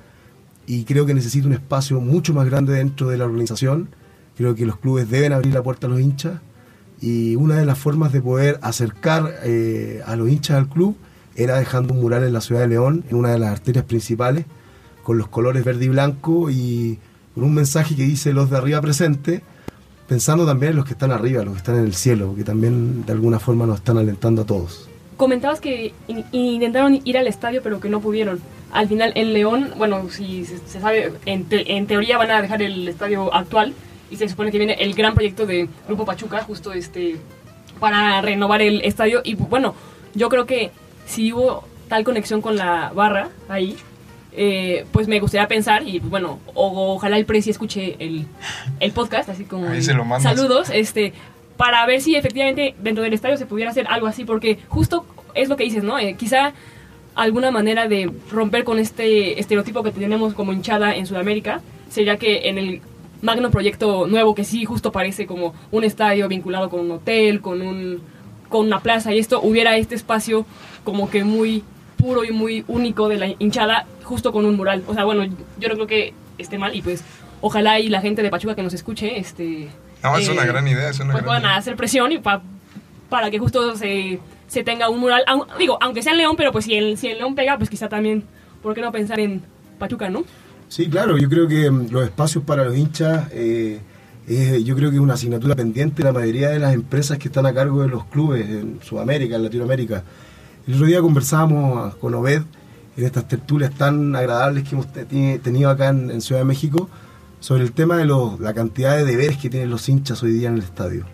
y 0.67 0.83
creo 0.83 1.05
que 1.05 1.13
necesita 1.13 1.47
un 1.47 1.53
espacio 1.53 2.01
mucho 2.01 2.33
más 2.33 2.45
grande 2.45 2.73
dentro 2.73 3.07
de 3.07 3.17
la 3.17 3.23
organización. 3.23 3.87
Creo 4.35 4.55
que 4.55 4.65
los 4.65 4.77
clubes 4.77 5.09
deben 5.09 5.31
abrir 5.31 5.53
la 5.53 5.63
puerta 5.63 5.87
a 5.87 5.89
los 5.89 6.01
hinchas 6.01 6.41
y 6.99 7.37
una 7.37 7.55
de 7.55 7.65
las 7.65 7.79
formas 7.79 8.11
de 8.11 8.19
poder 8.21 8.59
acercar 8.61 9.35
eh, 9.45 10.01
a 10.05 10.17
los 10.17 10.27
hinchas 10.27 10.57
al 10.57 10.67
club 10.67 10.97
era 11.37 11.57
dejando 11.57 11.93
un 11.93 12.01
mural 12.01 12.25
en 12.25 12.33
la 12.33 12.41
ciudad 12.41 12.59
de 12.59 12.67
León, 12.67 13.05
en 13.09 13.15
una 13.15 13.29
de 13.31 13.39
las 13.39 13.51
arterias 13.51 13.85
principales, 13.85 14.43
con 15.03 15.17
los 15.17 15.29
colores 15.29 15.63
verde 15.63 15.85
y 15.85 15.89
blanco 15.89 16.49
y 16.49 16.99
con 17.33 17.45
un 17.45 17.53
mensaje 17.53 17.95
que 17.95 18.03
dice 18.03 18.33
los 18.33 18.49
de 18.49 18.57
arriba 18.57 18.81
presente, 18.81 19.43
pensando 20.07 20.45
también 20.45 20.71
en 20.71 20.77
los 20.77 20.85
que 20.85 20.93
están 20.93 21.11
arriba, 21.11 21.43
los 21.43 21.53
que 21.53 21.57
están 21.59 21.75
en 21.77 21.85
el 21.85 21.93
cielo, 21.95 22.33
que 22.35 22.43
también 22.43 23.05
de 23.05 23.13
alguna 23.13 23.39
forma 23.39 23.65
nos 23.65 23.77
están 23.77 23.97
alentando 23.97 24.41
a 24.41 24.45
todos. 24.45 24.87
Comentabas 25.17 25.59
que 25.61 25.93
in- 26.07 26.25
intentaron 26.31 26.99
ir 27.03 27.17
al 27.17 27.27
estadio 27.27 27.61
pero 27.63 27.79
que 27.79 27.89
no 27.89 28.01
pudieron. 28.01 28.39
al 28.71 28.87
final 28.87 29.11
en 29.15 29.33
León, 29.33 29.69
bueno, 29.77 30.09
si 30.09 30.45
se, 30.45 30.57
sabe, 30.79 31.13
en, 31.25 31.45
te- 31.45 31.75
en 31.77 31.85
teoría 31.87 32.17
van 32.17 32.31
a 32.31 32.41
dejar 32.41 32.61
el 32.63 32.87
estadio 32.87 33.31
actual 33.33 33.73
y 34.09 34.15
se 34.17 34.27
supone 34.27 34.51
que 34.51 34.57
viene 34.57 34.73
el 34.79 34.93
gran 34.95 35.13
proyecto 35.13 35.45
de 35.45 35.69
Grupo 35.87 36.05
Pachuca, 36.05 36.43
justo 36.43 36.73
este, 36.73 37.17
para 37.79 38.19
renovar 38.21 38.61
el 38.61 38.81
estadio. 38.81 39.21
Y 39.23 39.35
bueno, 39.35 39.75
yo 40.15 40.27
creo 40.29 40.45
que 40.45 40.71
si 41.05 41.31
hubo 41.33 41.63
tal 41.87 42.03
conexión 42.03 42.41
con 42.41 42.55
la 42.55 42.91
barra 42.95 43.29
ahí, 43.49 43.77
eh, 44.35 44.85
pues 44.91 45.07
me 45.07 45.19
gustaría 45.19 45.47
pensar, 45.47 45.87
y 45.87 45.99
bueno, 45.99 46.39
o- 46.53 46.93
ojalá 46.95 47.17
el 47.17 47.25
Presi 47.25 47.49
escuche 47.49 47.95
el, 47.99 48.25
el 48.79 48.91
podcast, 48.91 49.29
así 49.29 49.43
como 49.45 49.69
Ahí 49.69 49.81
se 49.81 49.93
lo 49.93 50.05
saludos, 50.23 50.69
este, 50.73 51.13
para 51.57 51.85
ver 51.85 52.01
si 52.01 52.15
efectivamente 52.15 52.75
dentro 52.81 53.03
del 53.03 53.13
estadio 53.13 53.37
se 53.37 53.45
pudiera 53.45 53.71
hacer 53.71 53.85
algo 53.89 54.07
así, 54.07 54.25
porque 54.25 54.57
justo 54.69 55.05
es 55.35 55.49
lo 55.49 55.55
que 55.57 55.63
dices, 55.65 55.83
¿no? 55.83 55.97
Eh, 55.99 56.15
quizá 56.17 56.53
alguna 57.15 57.51
manera 57.51 57.87
de 57.87 58.09
romper 58.31 58.63
con 58.63 58.79
este 58.79 59.39
estereotipo 59.39 59.83
que 59.83 59.91
tenemos 59.91 60.33
como 60.33 60.51
hinchada 60.51 60.95
en 60.95 61.05
Sudamérica 61.05 61.61
sería 61.89 62.17
que 62.17 62.49
en 62.49 62.57
el 62.57 62.81
magno 63.21 63.51
proyecto 63.51 64.07
nuevo 64.07 64.33
que 64.33 64.43
sí 64.43 64.65
justo 64.65 64.91
parece 64.91 65.27
como 65.27 65.53
un 65.71 65.83
estadio 65.83 66.27
vinculado 66.27 66.69
con 66.71 66.79
un 66.79 66.91
hotel, 66.91 67.39
con 67.41 67.61
un 67.61 68.01
con 68.49 68.65
una 68.67 68.79
plaza 68.81 69.13
y 69.13 69.19
esto 69.19 69.41
hubiera 69.41 69.77
este 69.77 69.93
espacio 69.95 70.45
como 70.83 71.09
que 71.09 71.23
muy 71.23 71.63
puro 72.03 72.23
y 72.25 72.31
muy 72.31 72.65
único 72.67 73.07
de 73.07 73.17
la 73.17 73.27
hinchada 73.39 73.85
justo 74.03 74.31
con 74.33 74.45
un 74.45 74.55
mural. 74.57 74.83
O 74.87 74.93
sea, 74.93 75.05
bueno, 75.05 75.23
yo 75.59 75.69
no 75.69 75.75
creo 75.75 75.87
que 75.87 76.13
esté 76.37 76.57
mal 76.57 76.75
y 76.75 76.81
pues 76.81 77.01
ojalá 77.41 77.79
y 77.79 77.87
la 77.89 78.01
gente 78.01 78.21
de 78.21 78.29
Pachuca 78.29 78.55
que 78.55 78.63
nos 78.63 78.73
escuche 78.73 79.17
este 79.19 79.69
No, 80.03 80.17
es 80.17 80.27
eh, 80.27 80.31
una 80.31 80.45
gran 80.45 80.67
idea, 80.67 80.89
es 80.89 80.97
una 80.99 81.13
pues 81.13 81.23
gran 81.23 81.25
puedan 81.25 81.41
idea. 81.43 81.55
hacer 81.55 81.75
presión 81.77 82.11
y 82.11 82.17
pa- 82.17 82.41
para 83.09 83.31
que 83.31 83.39
justo 83.39 83.75
se, 83.77 84.19
se 84.47 84.63
tenga 84.63 84.89
un 84.89 84.99
mural. 84.99 85.23
Aun- 85.27 85.47
digo, 85.57 85.77
aunque 85.81 86.01
sea 86.01 86.11
en 86.11 86.17
León, 86.17 86.35
pero 86.35 86.51
pues 86.51 86.65
si 86.65 86.73
el, 86.75 86.97
si 86.97 87.07
el 87.07 87.19
León 87.19 87.35
pega, 87.35 87.57
pues 87.57 87.69
quizá 87.69 87.87
también, 87.87 88.23
¿por 88.61 88.73
qué 88.75 88.81
no 88.81 88.91
pensar 88.91 89.19
en 89.21 89.41
Pachuca, 89.79 90.09
no? 90.09 90.23
Sí, 90.67 90.89
claro, 90.89 91.17
yo 91.17 91.29
creo 91.29 91.47
que 91.47 91.69
mm, 91.71 91.87
los 91.91 92.03
espacios 92.03 92.43
para 92.43 92.65
los 92.65 92.75
hinchas, 92.75 93.27
eh, 93.31 93.79
es- 94.27 94.63
yo 94.63 94.75
creo 94.75 94.89
que 94.89 94.95
es 94.97 95.01
una 95.01 95.13
asignatura 95.13 95.55
pendiente 95.55 96.01
de 96.01 96.11
la 96.11 96.13
mayoría 96.19 96.49
de 96.49 96.59
las 96.59 96.73
empresas 96.73 97.17
que 97.17 97.27
están 97.27 97.45
a 97.45 97.53
cargo 97.53 97.81
de 97.83 97.87
los 97.89 98.05
clubes 98.05 98.49
en 98.49 98.79
Sudamérica, 98.81 99.35
en 99.35 99.43
Latinoamérica. 99.43 100.03
El 100.67 100.75
otro 100.75 100.85
día 100.87 101.01
conversábamos 101.01 101.95
con 101.95 102.13
Obed 102.13 102.41
en 102.95 103.05
estas 103.05 103.27
tertulias 103.27 103.73
tan 103.73 104.15
agradables 104.15 104.63
que 104.63 104.75
hemos 104.75 104.91
te- 104.91 105.05
tenido 105.39 105.69
acá 105.69 105.89
en, 105.89 106.21
Ciudad 106.21 106.41
de 106.41 106.45
México 106.45 106.89
sobre 107.39 107.63
el 107.63 107.73
tema 107.73 107.97
de 107.97 108.05
la 108.39 108.53
cantidad 108.53 108.95
de 108.95 109.03
deberes 109.03 109.37
que 109.37 109.49
tienen 109.49 109.69
los 109.69 109.89
hinchas 109.89 110.23
hoy 110.23 110.31
día 110.31 110.47
en 110.49 110.55
el 110.55 110.63
estadio. 110.63 111.05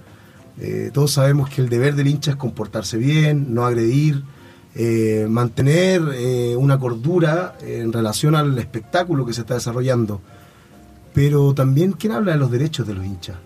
Eh, 0.59 0.91
todos 0.93 1.11
sabemos 1.11 1.49
que 1.49 1.61
el 1.61 1.69
deber 1.69 1.95
del 1.95 2.07
hincha 2.07 2.31
es 2.31 2.37
comportarse 2.37 2.97
bien, 2.97 3.53
no 3.53 3.65
agredir, 3.65 4.23
eh, 4.75 5.25
mantener 5.29 6.01
eh, 6.13 6.55
una 6.55 6.77
cordura 6.77 7.57
en 7.61 7.91
relación 7.91 8.35
al 8.35 8.57
espectáculo 8.59 9.25
que 9.25 9.33
se 9.33 9.41
está 9.41 9.55
desarrollando. 9.55 10.21
Pero 11.13 11.55
también, 11.55 11.93
¿quién 11.93 12.13
habla 12.13 12.33
de 12.33 12.37
los 12.37 12.51
derechos 12.51 12.85
de 12.85 12.93
los 12.93 13.05
hinchas? 13.05 13.37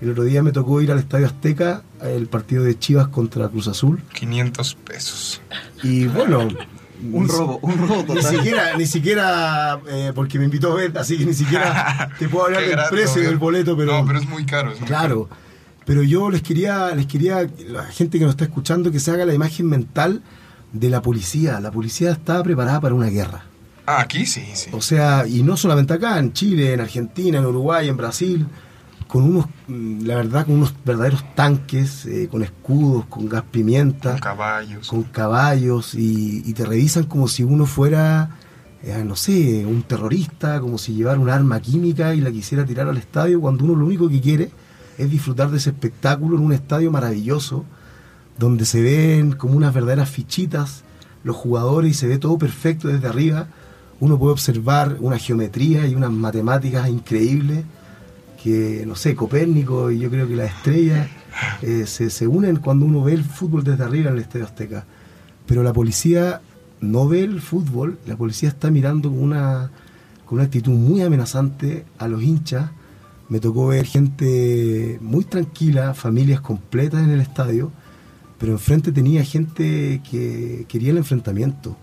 El 0.00 0.10
otro 0.10 0.24
día 0.24 0.42
me 0.42 0.52
tocó 0.52 0.80
ir 0.80 0.90
al 0.92 0.98
Estadio 0.98 1.26
Azteca, 1.26 1.82
el 2.02 2.26
partido 2.26 2.64
de 2.64 2.78
Chivas 2.78 3.08
contra 3.08 3.48
Cruz 3.48 3.68
Azul. 3.68 4.02
500 4.14 4.74
pesos. 4.76 5.40
Y 5.82 6.06
bueno... 6.06 6.48
Un 7.02 7.22
ni- 7.22 7.28
robo, 7.32 7.58
un 7.62 7.78
robo 7.78 7.96
Ni 8.02 8.20
total. 8.20 8.36
siquiera, 8.36 8.76
ni 8.76 8.84
siquiera 8.84 9.80
eh, 9.88 10.12
porque 10.14 10.38
me 10.38 10.44
invitó 10.44 10.72
a 10.72 10.74
ver, 10.74 10.98
así 10.98 11.16
que 11.16 11.24
ni 11.24 11.32
siquiera 11.32 12.10
te 12.18 12.28
puedo 12.28 12.44
hablar 12.44 12.60
del 12.60 12.72
grato, 12.72 12.90
precio 12.90 13.22
¿eh? 13.22 13.24
del 13.24 13.38
boleto, 13.38 13.74
pero... 13.74 13.92
No, 14.00 14.06
pero 14.06 14.18
es 14.18 14.28
muy 14.28 14.44
caro. 14.44 14.70
Es 14.72 14.80
muy 14.80 14.86
Claro, 14.86 15.26
pero 15.86 16.02
yo 16.02 16.28
les 16.28 16.42
quería, 16.42 16.94
les 16.94 17.06
quería, 17.06 17.48
la 17.70 17.84
gente 17.84 18.18
que 18.18 18.24
nos 18.26 18.32
está 18.34 18.44
escuchando, 18.44 18.92
que 18.92 19.00
se 19.00 19.10
haga 19.12 19.24
la 19.24 19.32
imagen 19.32 19.66
mental 19.66 20.20
de 20.74 20.90
la 20.90 21.00
policía. 21.00 21.58
La 21.60 21.70
policía 21.70 22.10
estaba 22.10 22.42
preparada 22.42 22.82
para 22.82 22.94
una 22.94 23.06
guerra. 23.08 23.46
Ah, 23.86 24.02
aquí 24.02 24.26
sí, 24.26 24.44
sí. 24.52 24.68
O 24.74 24.82
sea, 24.82 25.26
y 25.26 25.42
no 25.42 25.56
solamente 25.56 25.94
acá, 25.94 26.18
en 26.18 26.34
Chile, 26.34 26.74
en 26.74 26.80
Argentina, 26.80 27.38
en 27.38 27.46
Uruguay, 27.46 27.88
en 27.88 27.96
Brasil, 27.96 28.46
con 29.10 29.24
unos, 29.24 29.46
mm, 29.66 30.02
la 30.06 30.16
verdad, 30.16 30.46
con 30.46 30.54
unos 30.54 30.72
verdaderos 30.84 31.24
tanques, 31.34 32.06
eh, 32.06 32.28
con 32.30 32.44
escudos, 32.44 33.06
con 33.06 33.28
gas 33.28 33.42
pimienta, 33.50 34.12
Con 34.12 34.20
caballos. 34.20 34.88
con 34.88 35.02
caballos, 35.02 35.94
y, 35.96 36.42
y 36.46 36.52
te 36.52 36.64
revisan 36.64 37.04
como 37.04 37.26
si 37.26 37.42
uno 37.42 37.66
fuera, 37.66 38.30
eh, 38.84 39.02
no 39.04 39.16
sé, 39.16 39.66
un 39.66 39.82
terrorista, 39.82 40.60
como 40.60 40.78
si 40.78 40.94
llevara 40.94 41.18
un 41.18 41.28
arma 41.28 41.58
química 41.60 42.14
y 42.14 42.20
la 42.20 42.30
quisiera 42.30 42.64
tirar 42.64 42.88
al 42.88 42.98
estadio, 42.98 43.40
cuando 43.40 43.64
uno 43.64 43.74
lo 43.74 43.86
único 43.86 44.08
que 44.08 44.20
quiere 44.20 44.50
es 44.96 45.10
disfrutar 45.10 45.50
de 45.50 45.56
ese 45.56 45.70
espectáculo 45.70 46.36
en 46.36 46.44
un 46.44 46.52
estadio 46.52 46.92
maravilloso, 46.92 47.64
donde 48.38 48.64
se 48.64 48.80
ven 48.80 49.32
como 49.32 49.54
unas 49.56 49.74
verdaderas 49.74 50.08
fichitas 50.08 50.84
los 51.24 51.34
jugadores 51.34 51.90
y 51.90 51.94
se 51.94 52.06
ve 52.06 52.18
todo 52.18 52.38
perfecto 52.38 52.86
desde 52.86 53.08
arriba. 53.08 53.48
Uno 53.98 54.18
puede 54.18 54.32
observar 54.32 54.96
una 55.00 55.18
geometría 55.18 55.86
y 55.88 55.94
unas 55.96 56.12
matemáticas 56.12 56.88
increíbles 56.88 57.64
que, 58.42 58.84
no 58.86 58.94
sé, 58.94 59.14
Copérnico 59.14 59.90
y 59.90 59.98
yo 59.98 60.10
creo 60.10 60.26
que 60.26 60.36
las 60.36 60.50
estrellas 60.50 61.08
eh, 61.62 61.84
se, 61.86 62.10
se 62.10 62.26
unen 62.26 62.56
cuando 62.56 62.86
uno 62.86 63.02
ve 63.02 63.12
el 63.12 63.24
fútbol 63.24 63.64
desde 63.64 63.84
arriba 63.84 64.10
en 64.10 64.16
el 64.16 64.22
Estadio 64.22 64.46
Azteca. 64.46 64.86
Pero 65.46 65.62
la 65.62 65.72
policía 65.72 66.40
no 66.80 67.06
ve 67.08 67.22
el 67.22 67.40
fútbol, 67.40 67.98
la 68.06 68.16
policía 68.16 68.48
está 68.48 68.70
mirando 68.70 69.10
con 69.10 69.22
una, 69.22 69.70
con 70.24 70.38
una 70.38 70.44
actitud 70.44 70.72
muy 70.72 71.02
amenazante 71.02 71.84
a 71.98 72.08
los 72.08 72.22
hinchas. 72.22 72.70
Me 73.28 73.40
tocó 73.40 73.68
ver 73.68 73.84
gente 73.84 74.98
muy 75.02 75.24
tranquila, 75.24 75.94
familias 75.94 76.40
completas 76.40 77.02
en 77.02 77.10
el 77.10 77.20
estadio, 77.20 77.70
pero 78.38 78.52
enfrente 78.52 78.90
tenía 78.90 79.22
gente 79.22 80.00
que 80.10 80.64
quería 80.66 80.90
el 80.90 80.96
enfrentamiento. 80.96 81.76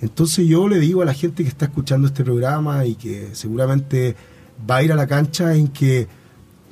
Entonces 0.00 0.46
yo 0.46 0.68
le 0.68 0.80
digo 0.80 1.02
a 1.02 1.04
la 1.04 1.14
gente 1.14 1.44
que 1.44 1.48
está 1.48 1.66
escuchando 1.66 2.08
este 2.08 2.24
programa 2.24 2.84
y 2.84 2.96
que 2.96 3.30
seguramente 3.32 4.16
va 4.68 4.76
a 4.76 4.82
ir 4.82 4.92
a 4.92 4.96
la 4.96 5.06
cancha 5.06 5.54
en 5.54 5.68
que 5.68 6.08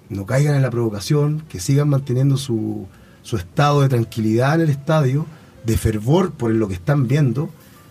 no 0.08 0.26
caigan 0.26 0.54
en 0.54 0.62
la 0.62 0.70
provocación, 0.70 1.42
que 1.48 1.60
sigan 1.60 1.88
manteniendo 1.88 2.36
su, 2.36 2.86
su 3.22 3.36
estado 3.36 3.82
de 3.82 3.88
tranquilidad 3.88 4.56
en 4.56 4.62
el 4.62 4.70
estadio, 4.70 5.26
de 5.64 5.76
fervor 5.76 6.32
por 6.32 6.50
lo 6.50 6.68
que 6.68 6.74
están 6.74 7.06
viendo, 7.08 7.50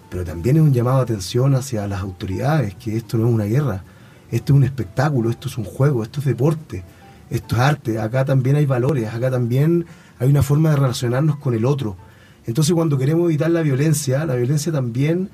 pero 0.10 0.26
también 0.26 0.58
es 0.58 0.62
un 0.62 0.74
llamado 0.74 0.98
de 0.98 1.04
atención 1.04 1.56
hacia 1.56 1.88
las 1.88 2.02
autoridades, 2.02 2.76
que 2.76 2.98
esto 2.98 3.18
no 3.18 3.28
es 3.28 3.34
una 3.34 3.46
guerra, 3.46 3.84
esto 4.30 4.54
es 4.54 4.58
un 4.58 4.64
espectáculo, 4.64 5.30
esto 5.30 5.48
es 5.48 5.58
un 5.58 5.64
juego, 5.64 6.04
esto 6.04 6.20
es 6.20 6.26
deporte, 6.26 6.84
esto 7.30 7.56
es 7.56 7.62
arte, 7.62 8.00
acá 8.00 8.26
también 8.26 8.58
hay 8.58 8.66
valores, 8.66 9.14
acá 9.14 9.32
también 9.32 9.86
hay 10.20 10.30
una 10.30 10.44
forma 10.44 10.72
de 10.72 10.76
relacionarnos 10.76 11.38
con 11.38 11.54
el 11.54 11.66
otro. 11.66 11.96
Entonces 12.46 12.74
cuando 12.74 12.98
queremos 12.98 13.26
evitar 13.26 13.52
la 13.52 13.62
violencia, 13.62 14.26
la 14.26 14.36
violencia 14.36 14.72
también 14.72 15.30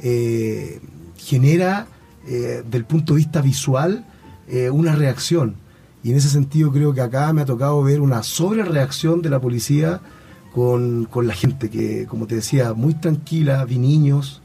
eh, 0.00 0.80
genera, 1.16 1.86
eh, 2.26 2.62
del 2.70 2.84
punto 2.84 3.14
de 3.14 3.18
vista 3.18 3.40
visual, 3.40 4.04
eh, 4.48 4.70
una 4.70 4.94
reacción. 4.94 5.56
Y 6.02 6.10
en 6.10 6.16
ese 6.16 6.28
sentido 6.28 6.72
creo 6.72 6.92
que 6.92 7.00
acá 7.00 7.32
me 7.32 7.42
ha 7.42 7.44
tocado 7.44 7.82
ver 7.82 8.00
una 8.00 8.22
sobrereacción 8.22 9.22
de 9.22 9.30
la 9.30 9.40
policía 9.40 10.00
con, 10.52 11.04
con 11.06 11.26
la 11.26 11.34
gente, 11.34 11.70
que 11.70 12.06
como 12.06 12.26
te 12.26 12.34
decía, 12.34 12.74
muy 12.74 12.94
tranquila, 12.94 13.64
vi 13.64 13.78
niños, 13.78 14.42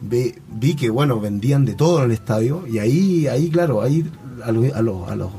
ve- 0.00 0.38
vi 0.52 0.74
que 0.74 0.90
bueno, 0.90 1.20
vendían 1.20 1.64
de 1.64 1.74
todo 1.74 2.00
en 2.00 2.06
el 2.06 2.10
estadio, 2.12 2.66
y 2.66 2.78
ahí, 2.78 3.26
ahí 3.28 3.48
claro, 3.50 3.82
ahí 3.82 4.10
a 4.44 4.52
los, 4.52 4.72
a 4.72 4.82
los, 4.82 5.08
a 5.08 5.16
los 5.16 5.30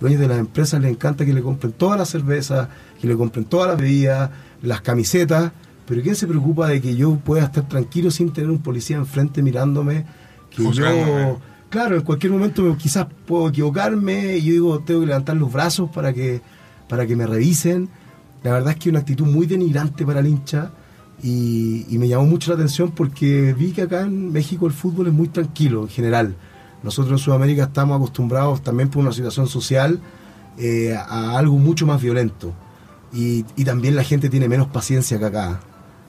dueños 0.00 0.20
de 0.20 0.28
las 0.28 0.38
empresas 0.38 0.80
les 0.80 0.90
encanta 0.90 1.24
que 1.26 1.34
le 1.34 1.42
compren 1.42 1.72
toda 1.72 1.96
la 1.96 2.06
cerveza, 2.06 2.70
que 3.00 3.06
le 3.06 3.14
compren 3.16 3.44
todas 3.44 3.68
las 3.68 3.78
bebidas, 3.78 4.30
las 4.62 4.80
camisetas, 4.80 5.52
pero 5.86 6.02
¿quién 6.02 6.16
se 6.16 6.26
preocupa 6.26 6.66
de 6.68 6.80
que 6.80 6.96
yo 6.96 7.16
pueda 7.16 7.44
estar 7.44 7.68
tranquilo 7.68 8.10
sin 8.10 8.32
tener 8.32 8.50
un 8.50 8.60
policía 8.62 8.96
enfrente 8.96 9.42
mirándome? 9.42 10.04
Que 10.50 10.62
yo, 10.72 11.38
claro, 11.68 11.96
en 11.96 12.02
cualquier 12.02 12.32
momento 12.32 12.62
me- 12.62 12.76
quizás 12.76 13.06
puedo 13.26 13.48
equivocarme 13.48 14.36
y 14.36 14.42
yo 14.42 14.52
digo, 14.52 14.78
tengo 14.80 15.00
que 15.00 15.06
levantar 15.06 15.36
los 15.36 15.52
brazos 15.52 15.90
para 15.90 16.12
que, 16.12 16.40
para 16.88 17.06
que 17.06 17.16
me 17.16 17.26
revisen. 17.26 17.88
La 18.42 18.52
verdad 18.52 18.70
es 18.72 18.76
que 18.76 18.88
es 18.88 18.92
una 18.92 19.00
actitud 19.00 19.26
muy 19.26 19.46
denigrante 19.46 20.04
para 20.06 20.20
el 20.20 20.26
hincha 20.26 20.70
y, 21.22 21.86
y 21.88 21.98
me 21.98 22.08
llamó 22.08 22.24
mucho 22.24 22.50
la 22.50 22.54
atención 22.56 22.90
porque 22.92 23.54
vi 23.56 23.72
que 23.72 23.82
acá 23.82 24.00
en 24.02 24.32
México 24.32 24.66
el 24.66 24.72
fútbol 24.72 25.06
es 25.08 25.12
muy 25.12 25.28
tranquilo 25.28 25.82
en 25.82 25.88
general. 25.88 26.34
Nosotros 26.82 27.12
en 27.12 27.18
Sudamérica 27.24 27.64
estamos 27.64 27.96
acostumbrados 27.96 28.62
también 28.62 28.88
por 28.88 29.02
una 29.02 29.12
situación 29.12 29.46
social 29.46 30.00
eh, 30.58 30.96
a 30.96 31.36
algo 31.38 31.58
mucho 31.58 31.86
más 31.86 32.00
violento. 32.00 32.52
Y, 33.12 33.44
y 33.56 33.64
también 33.64 33.96
la 33.96 34.04
gente 34.04 34.30
tiene 34.30 34.48
menos 34.48 34.68
paciencia 34.68 35.18
que 35.18 35.24
acá. 35.26 35.60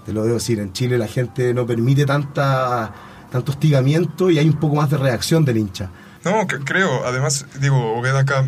Te 0.06 0.14
lo 0.14 0.24
debo 0.24 0.36
decir, 0.36 0.60
en 0.60 0.72
Chile 0.72 0.98
la 0.98 1.08
gente 1.08 1.54
no 1.54 1.66
permite 1.66 2.06
tanta, 2.06 2.94
tanto 3.32 3.52
hostigamiento 3.54 4.30
y 4.30 4.40
hay 4.40 4.48
un 4.48 4.60
poco 4.60 4.76
más 4.76 4.90
de 4.90 4.98
reacción 4.98 5.46
del 5.46 5.58
hincha. 5.58 5.90
No, 6.24 6.46
que- 6.48 6.60
creo. 6.60 7.06
Además, 7.06 7.46
digo, 7.60 7.96
Obed 7.98 8.16
acá 8.16 8.48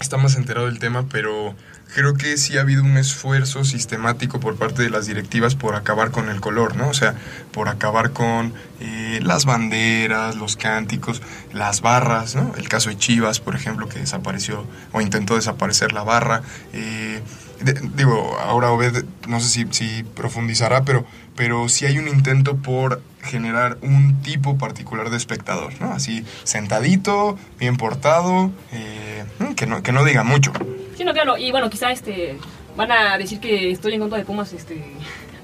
está 0.00 0.16
más 0.16 0.36
enterado 0.36 0.66
del 0.66 0.78
tema, 0.78 1.04
pero 1.10 1.54
creo 1.94 2.14
que 2.14 2.38
sí 2.38 2.56
ha 2.56 2.62
habido 2.62 2.82
un 2.82 2.96
esfuerzo 2.96 3.64
sistemático 3.64 4.40
por 4.40 4.56
parte 4.56 4.82
de 4.82 4.88
las 4.88 5.06
directivas 5.06 5.54
por 5.54 5.74
acabar 5.74 6.10
con 6.10 6.30
el 6.30 6.40
color, 6.40 6.74
¿no? 6.74 6.88
O 6.88 6.94
sea, 6.94 7.14
por 7.52 7.68
acabar 7.68 8.12
con 8.12 8.54
eh, 8.80 9.20
las 9.22 9.44
banderas, 9.44 10.36
los 10.36 10.56
cánticos, 10.56 11.20
las 11.52 11.82
barras, 11.82 12.34
¿no? 12.34 12.54
El 12.56 12.68
caso 12.68 12.88
de 12.88 12.96
Chivas, 12.96 13.40
por 13.40 13.54
ejemplo, 13.54 13.88
que 13.90 13.98
desapareció 13.98 14.64
o 14.92 15.02
intentó 15.02 15.34
desaparecer 15.36 15.92
la 15.92 16.02
barra. 16.02 16.42
Eh, 16.72 17.20
de- 17.62 17.74
digo, 17.94 18.38
ahora 18.40 18.70
Obed, 18.70 19.04
no 19.28 19.38
sé 19.40 19.66
si 19.70 20.02
profundizará, 20.02 20.84
pero, 20.84 21.04
pero 21.36 21.68
sí 21.68 21.86
hay 21.86 21.98
un 21.98 22.08
intento 22.08 22.56
por 22.56 23.02
generar 23.22 23.78
un 23.82 24.20
tipo 24.22 24.58
particular 24.58 25.10
de 25.10 25.16
espectador, 25.16 25.72
¿no? 25.80 25.92
Así, 25.92 26.24
sentadito, 26.44 27.38
bien 27.58 27.76
portado, 27.76 28.50
eh, 28.72 29.24
que, 29.56 29.66
no, 29.66 29.82
que 29.82 29.92
no 29.92 30.04
diga 30.04 30.24
mucho. 30.24 30.52
Sí, 30.96 31.04
no, 31.04 31.12
claro. 31.12 31.38
Y 31.38 31.50
bueno, 31.50 31.70
quizá 31.70 31.90
este 31.92 32.38
van 32.76 32.90
a 32.90 33.16
decir 33.18 33.38
que 33.40 33.70
estoy 33.70 33.94
en 33.94 34.00
contra 34.00 34.18
de 34.18 34.24
Pumas, 34.24 34.52
este, 34.52 34.82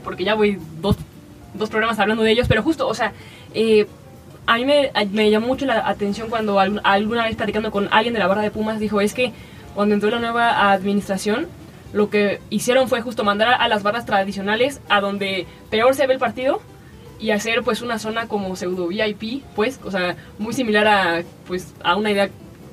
porque 0.04 0.24
ya 0.24 0.34
voy 0.34 0.58
dos, 0.80 0.96
dos 1.54 1.68
programas 1.70 1.98
hablando 1.98 2.22
de 2.22 2.32
ellos, 2.32 2.48
pero 2.48 2.62
justo, 2.62 2.88
o 2.88 2.94
sea, 2.94 3.12
eh, 3.54 3.86
a 4.46 4.56
mí 4.56 4.64
me, 4.64 4.90
me 5.12 5.30
llamó 5.30 5.46
mucho 5.48 5.66
la 5.66 5.86
atención 5.88 6.28
cuando 6.30 6.58
al- 6.58 6.80
alguna 6.84 7.24
vez 7.24 7.36
platicando 7.36 7.70
con 7.70 7.88
alguien 7.92 8.14
de 8.14 8.20
la 8.20 8.26
barra 8.26 8.42
de 8.42 8.50
Pumas 8.50 8.80
dijo, 8.80 9.00
es 9.00 9.12
que 9.14 9.32
cuando 9.74 9.94
entró 9.94 10.10
la 10.10 10.18
nueva 10.20 10.72
administración, 10.72 11.46
lo 11.92 12.10
que 12.10 12.40
hicieron 12.50 12.88
fue 12.88 13.00
justo 13.00 13.24
mandar 13.24 13.56
a 13.60 13.68
las 13.68 13.82
barras 13.82 14.04
tradicionales 14.06 14.80
a 14.88 15.00
donde 15.00 15.46
peor 15.70 15.94
se 15.94 16.06
ve 16.06 16.14
el 16.14 16.18
partido 16.18 16.60
y 17.20 17.30
hacer 17.30 17.62
pues 17.62 17.82
una 17.82 17.98
zona 17.98 18.28
como 18.28 18.54
pseudo 18.56 18.86
VIP, 18.88 19.42
pues, 19.56 19.80
o 19.84 19.90
sea, 19.90 20.16
muy 20.38 20.52
similar 20.52 20.86
a 20.86 21.22
pues 21.46 21.74
a 21.82 21.96
una 21.96 22.10
idea 22.10 22.28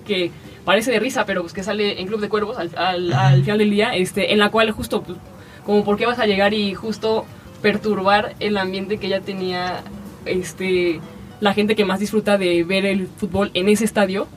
que 0.05 0.31
parece 0.65 0.91
de 0.91 0.99
risa, 0.99 1.25
pero 1.25 1.41
pues 1.41 1.53
que 1.53 1.63
sale 1.63 1.99
en 2.01 2.07
Club 2.07 2.19
de 2.21 2.29
Cuervos 2.29 2.57
al, 2.57 2.69
al- 2.75 3.13
al 3.13 3.41
final 3.41 3.57
del 3.59 3.69
día, 3.71 3.95
este, 3.95 4.33
en 4.33 4.39
la 4.39 4.49
cual 4.49 4.69
justo 4.71 5.01
pues, 5.01 5.17
como 5.65 5.83
por 5.83 5.97
qué 5.97 6.05
vas 6.05 6.19
a 6.19 6.25
llegar 6.27 6.53
y 6.53 6.73
justo 6.75 7.25
perturbar 7.61 8.35
el 8.39 8.57
ambiente 8.57 8.97
que 8.97 9.09
ya 9.09 9.21
tenía 9.21 9.81
este 10.25 10.99
la 11.39 11.53
gente 11.53 11.75
que 11.75 11.85
más 11.85 11.99
disfruta 11.99 12.37
de 12.37 12.63
ver 12.63 12.85
el 12.85 13.07
fútbol 13.07 13.51
en 13.53 13.67
ese 13.69 13.85
estadio 13.85 14.27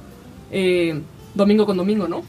eh, 0.51 1.01
domingo 1.35 1.67
con 1.67 1.77
domingo, 1.77 2.09
¿no? 2.09 2.23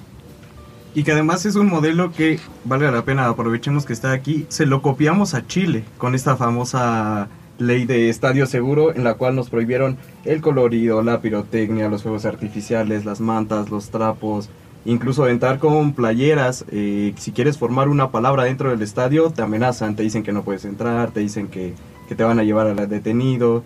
Y 0.95 1.03
que 1.03 1.11
además 1.11 1.45
es 1.45 1.55
un 1.55 1.67
modelo 1.67 2.11
que, 2.11 2.39
valga 2.65 2.91
la 2.91 3.05
pena, 3.05 3.27
aprovechemos 3.27 3.85
que 3.85 3.93
está 3.93 4.11
aquí, 4.11 4.45
se 4.49 4.65
lo 4.65 4.81
copiamos 4.81 5.33
a 5.33 5.45
Chile 5.45 5.83
con 5.97 6.15
esta 6.15 6.35
famosa 6.35 7.29
ley 7.59 7.85
de 7.85 8.09
estadio 8.09 8.45
seguro 8.45 8.95
en 8.95 9.03
la 9.03 9.15
cual 9.15 9.35
nos 9.35 9.49
prohibieron 9.49 9.97
el 10.25 10.41
colorido, 10.41 11.03
la 11.03 11.21
pirotecnia, 11.21 11.89
los 11.89 12.03
fuegos 12.03 12.25
artificiales, 12.25 13.05
las 13.05 13.19
mantas, 13.19 13.69
los 13.69 13.89
trapos, 13.89 14.49
incluso 14.85 15.27
entrar 15.27 15.59
con 15.59 15.93
playeras. 15.93 16.65
eh, 16.71 17.13
si 17.17 17.31
quieres 17.31 17.57
formar 17.57 17.89
una 17.89 18.09
palabra 18.09 18.43
dentro 18.43 18.69
del 18.71 18.81
estadio, 18.81 19.29
te 19.29 19.41
amenazan, 19.41 19.95
te 19.95 20.03
dicen 20.03 20.23
que 20.23 20.31
no 20.31 20.43
puedes 20.43 20.65
entrar, 20.65 21.11
te 21.11 21.19
dicen 21.19 21.49
que, 21.49 21.75
que 22.07 22.15
te 22.15 22.23
van 22.23 22.39
a 22.39 22.43
llevar 22.43 22.67
al 22.67 22.89
detenido. 22.89 23.63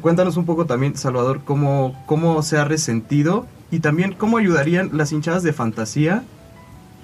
Cuéntanos 0.00 0.36
un 0.36 0.44
poco 0.44 0.66
también, 0.66 0.96
Salvador, 0.96 1.40
cómo, 1.44 2.00
cómo 2.06 2.42
se 2.42 2.56
ha 2.56 2.64
resentido 2.64 3.46
y 3.70 3.80
también 3.80 4.14
cómo 4.16 4.38
ayudarían 4.38 4.90
las 4.92 5.10
hinchadas 5.10 5.42
de 5.42 5.52
fantasía 5.52 6.22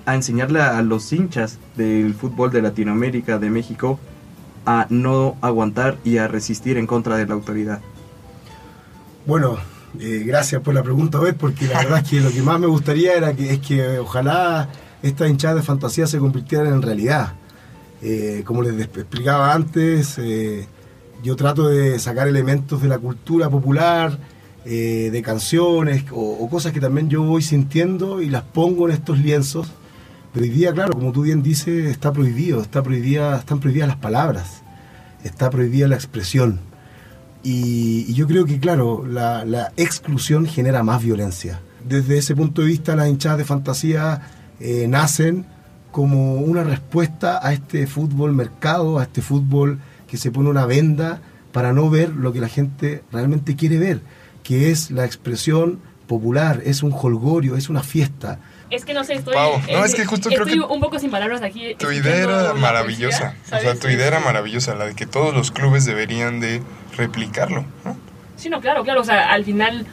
a 0.09 0.15
enseñarle 0.15 0.63
a 0.63 0.81
los 0.81 1.13
hinchas 1.13 1.59
del 1.77 2.15
fútbol 2.15 2.51
de 2.51 2.63
Latinoamérica, 2.63 3.39
de 3.39 3.51
México, 3.51 4.01
a 4.65 4.87
no 4.89 5.37
aguantar 5.43 5.99
y 6.03 6.17
a 6.17 6.27
resistir 6.27 6.79
en 6.79 6.87
contra 6.87 7.19
de 7.19 7.27
la 7.27 7.35
autoridad. 7.35 7.81
Bueno, 9.27 9.59
eh, 10.01 10.23
gracias 10.25 10.63
por 10.63 10.73
la 10.73 10.83
pregunta, 10.83 11.21
Obed, 11.21 11.35
porque 11.35 11.67
la 11.67 11.81
verdad 11.81 11.99
es 11.99 12.09
que 12.09 12.21
lo 12.23 12.31
que 12.31 12.41
más 12.41 12.59
me 12.59 12.67
gustaría 12.67 13.19
era 13.19 13.35
que 13.35 13.53
es 13.53 13.59
que 13.59 13.99
ojalá 13.99 14.71
estas 15.03 15.29
hinchadas 15.29 15.57
de 15.57 15.63
fantasía 15.63 16.07
se 16.07 16.19
convirtieran 16.19 16.69
en 16.69 16.81
realidad. 16.81 17.35
Eh, 18.01 18.45
como 18.47 18.63
les 18.63 18.81
explicaba 18.81 19.53
antes, 19.53 20.17
eh, 20.17 20.67
yo 21.23 21.37
trato 21.37 21.69
de 21.69 21.99
sacar 21.99 22.29
elementos 22.29 22.81
de 22.81 22.89
la 22.89 22.99
cultura 22.99 23.51
popular, 23.51 24.19
eh, 24.65 25.11
de 25.13 25.21
canciones 25.21 26.05
o, 26.13 26.19
o 26.19 26.49
cosas 26.49 26.73
que 26.73 26.81
también 26.81 27.11
yo 27.11 27.23
voy 27.25 27.43
sintiendo 27.43 28.23
y 28.23 28.31
las 28.31 28.45
pongo 28.45 28.89
en 28.89 28.95
estos 28.95 29.19
lienzos. 29.19 29.71
Pero 30.33 30.75
claro, 30.75 30.93
como 30.93 31.13
tú 31.13 31.23
bien 31.23 31.43
dices, 31.43 31.87
está 31.87 32.13
prohibido, 32.13 32.61
está 32.61 32.83
prohibida, 32.83 33.39
están 33.39 33.61
prohibidas 33.61 33.89
las 33.89 33.97
palabras, 33.97 34.63
está 35.25 35.51
prohibida 35.51 35.89
la 35.89 35.97
expresión. 35.97 36.61
Y, 37.43 38.13
yo 38.15 38.27
creo 38.27 38.45
que, 38.45 38.59
claro, 38.59 39.07
la, 39.07 39.45
la 39.45 39.73
exclusión 39.77 40.47
genera 40.47 40.83
más 40.83 41.03
violencia. 41.03 41.61
Desde 41.89 42.19
ese 42.19 42.37
punto 42.37 42.63
de 42.63 42.69
vista, 42.69 42.97
las 42.97 43.09
hinchadas 43.09 43.39
de 43.39 43.45
fantasía 43.45 44.23
eh, 44.61 44.87
nacen 44.89 45.47
como 45.91 46.35
una 46.35 46.65
respuesta 46.65 47.41
a 47.43 47.53
este 47.53 47.87
fútbol 47.87 48.33
mercado, 48.33 48.99
a 48.99 49.05
este 49.05 49.23
fútbol 49.23 49.79
que 50.07 50.17
se 50.17 50.31
pone 50.31 50.51
una 50.51 50.67
venda 50.67 51.21
para 51.53 51.73
no 51.73 51.89
ver 51.91 52.11
lo 52.11 52.33
que 52.33 52.41
la 52.41 52.49
gente 52.49 53.03
realmente 53.11 53.57
quiere 53.57 53.79
ver, 53.79 54.03
que 54.43 54.71
es 54.71 54.91
la 54.91 55.05
expresión 55.05 55.81
popular, 56.07 56.63
es 56.65 56.83
un 56.83 56.93
holgorio, 56.93 57.57
es 57.57 57.69
una 57.69 57.83
fiesta. 57.83 58.41
Es 58.71 58.85
que 58.85 58.93
no 58.93 59.03
sé, 59.03 59.15
estoy, 59.15 59.35
Pau, 59.35 59.61
no, 59.71 59.79
eh, 59.79 59.87
es 59.87 59.95
que 59.95 60.05
justo 60.05 60.29
creo 60.29 60.45
que 60.45 60.61
un 60.61 60.81
poco 60.81 60.99
sin 60.99 61.11
palabras 61.11 61.41
aquí. 61.43 61.75
Tu 61.77 61.91
idea 61.91 62.17
era 62.17 62.55
maravillosa. 62.55 63.35
O 63.47 63.59
sea, 63.59 63.75
tu 63.75 63.89
idea 63.89 64.07
era 64.07 64.21
maravillosa, 64.21 64.75
la 64.75 64.87
de 64.87 64.95
que 64.95 65.07
todos 65.07 65.35
los 65.35 65.51
clubes 65.51 65.87
deberían 65.87 66.41
de 66.41 66.63
replicarlo. 66.97 67.65
¿no? 67.85 67.97
Sí, 68.37 68.51
no, 68.51 68.61
claro, 68.61 68.85
claro. 68.85 69.01
O 69.01 69.05
sea, 69.05 69.31
al 69.31 69.45
final 69.45 69.87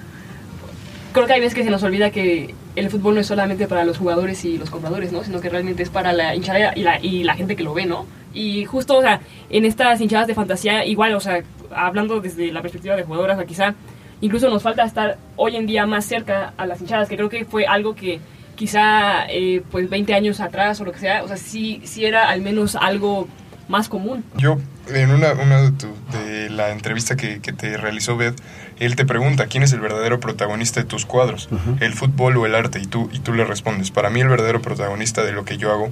creo 1.13 1.25
que 1.25 1.33
hay 1.33 1.39
veces 1.39 1.55
que 1.55 1.63
se 1.63 1.69
nos 1.69 1.83
olvida 1.83 2.11
que 2.11 2.53
el 2.75 2.89
fútbol 2.89 3.15
no 3.15 3.21
es 3.21 3.27
solamente 3.27 3.67
para 3.67 3.85
los 3.85 3.97
jugadores 3.97 4.43
y 4.43 4.57
los 4.57 4.69
compradores, 4.69 5.13
¿no? 5.13 5.23
Sino 5.23 5.39
que 5.39 5.49
realmente 5.49 5.81
es 5.81 5.89
para 5.89 6.11
la 6.11 6.35
hinchada 6.35 6.73
y 6.75 6.83
la, 6.83 6.99
y 6.99 7.23
la 7.23 7.35
gente 7.35 7.55
que 7.55 7.63
lo 7.63 7.73
ve, 7.73 7.85
¿no? 7.85 8.05
Y 8.33 8.65
justo, 8.65 8.97
o 8.97 9.01
sea, 9.01 9.21
en 9.49 9.63
estas 9.63 10.01
hinchadas 10.01 10.27
de 10.27 10.35
fantasía, 10.35 10.85
igual, 10.85 11.15
o 11.15 11.21
sea, 11.21 11.41
hablando 11.73 12.19
desde 12.19 12.51
la 12.51 12.61
perspectiva 12.61 12.97
de 12.97 13.03
jugadoras, 13.03 13.38
o 13.38 13.39
sea, 13.39 13.47
quizá 13.47 13.75
incluso 14.19 14.49
nos 14.49 14.61
falta 14.61 14.83
estar 14.83 15.17
hoy 15.38 15.55
en 15.55 15.65
día 15.65 15.85
más 15.85 16.05
cerca 16.05 16.53
a 16.57 16.65
las 16.65 16.81
hinchadas, 16.81 17.07
que 17.07 17.15
creo 17.15 17.29
que 17.29 17.45
fue 17.45 17.65
algo 17.65 17.95
que 17.95 18.19
quizá, 18.55 19.25
eh, 19.29 19.61
pues, 19.71 19.89
20 19.89 20.13
años 20.13 20.39
atrás 20.39 20.79
o 20.81 20.85
lo 20.85 20.91
que 20.91 20.99
sea, 20.99 21.23
o 21.23 21.27
sea, 21.27 21.37
sí, 21.37 21.81
sí 21.85 22.05
era 22.05 22.29
al 22.29 22.41
menos 22.41 22.75
algo 22.75 23.27
más 23.67 23.89
común. 23.89 24.23
Yo, 24.37 24.57
en 24.93 25.09
una, 25.11 25.33
una 25.33 25.61
de, 25.61 25.71
tu- 25.71 25.95
de 26.11 26.49
la 26.51 26.69
entrevista 26.71 27.15
que, 27.15 27.41
que 27.41 27.51
te 27.53 27.77
realizó 27.77 28.15
Beth, 28.15 28.39
él 28.79 28.95
te 28.95 29.05
pregunta 29.05 29.47
quién 29.47 29.63
es 29.63 29.73
el 29.73 29.79
verdadero 29.79 30.19
protagonista 30.19 30.79
de 30.81 30.85
tus 30.85 31.05
cuadros, 31.05 31.49
el 31.79 31.93
fútbol 31.93 32.37
o 32.37 32.45
el 32.45 32.53
arte, 32.55 32.79
y 32.79 32.85
tú, 32.85 33.09
y 33.11 33.19
tú 33.19 33.33
le 33.33 33.43
respondes, 33.45 33.89
para 33.91 34.09
mí 34.09 34.19
el 34.21 34.27
verdadero 34.27 34.61
protagonista 34.61 35.23
de 35.23 35.31
lo 35.31 35.45
que 35.45 35.57
yo 35.57 35.71
hago 35.71 35.89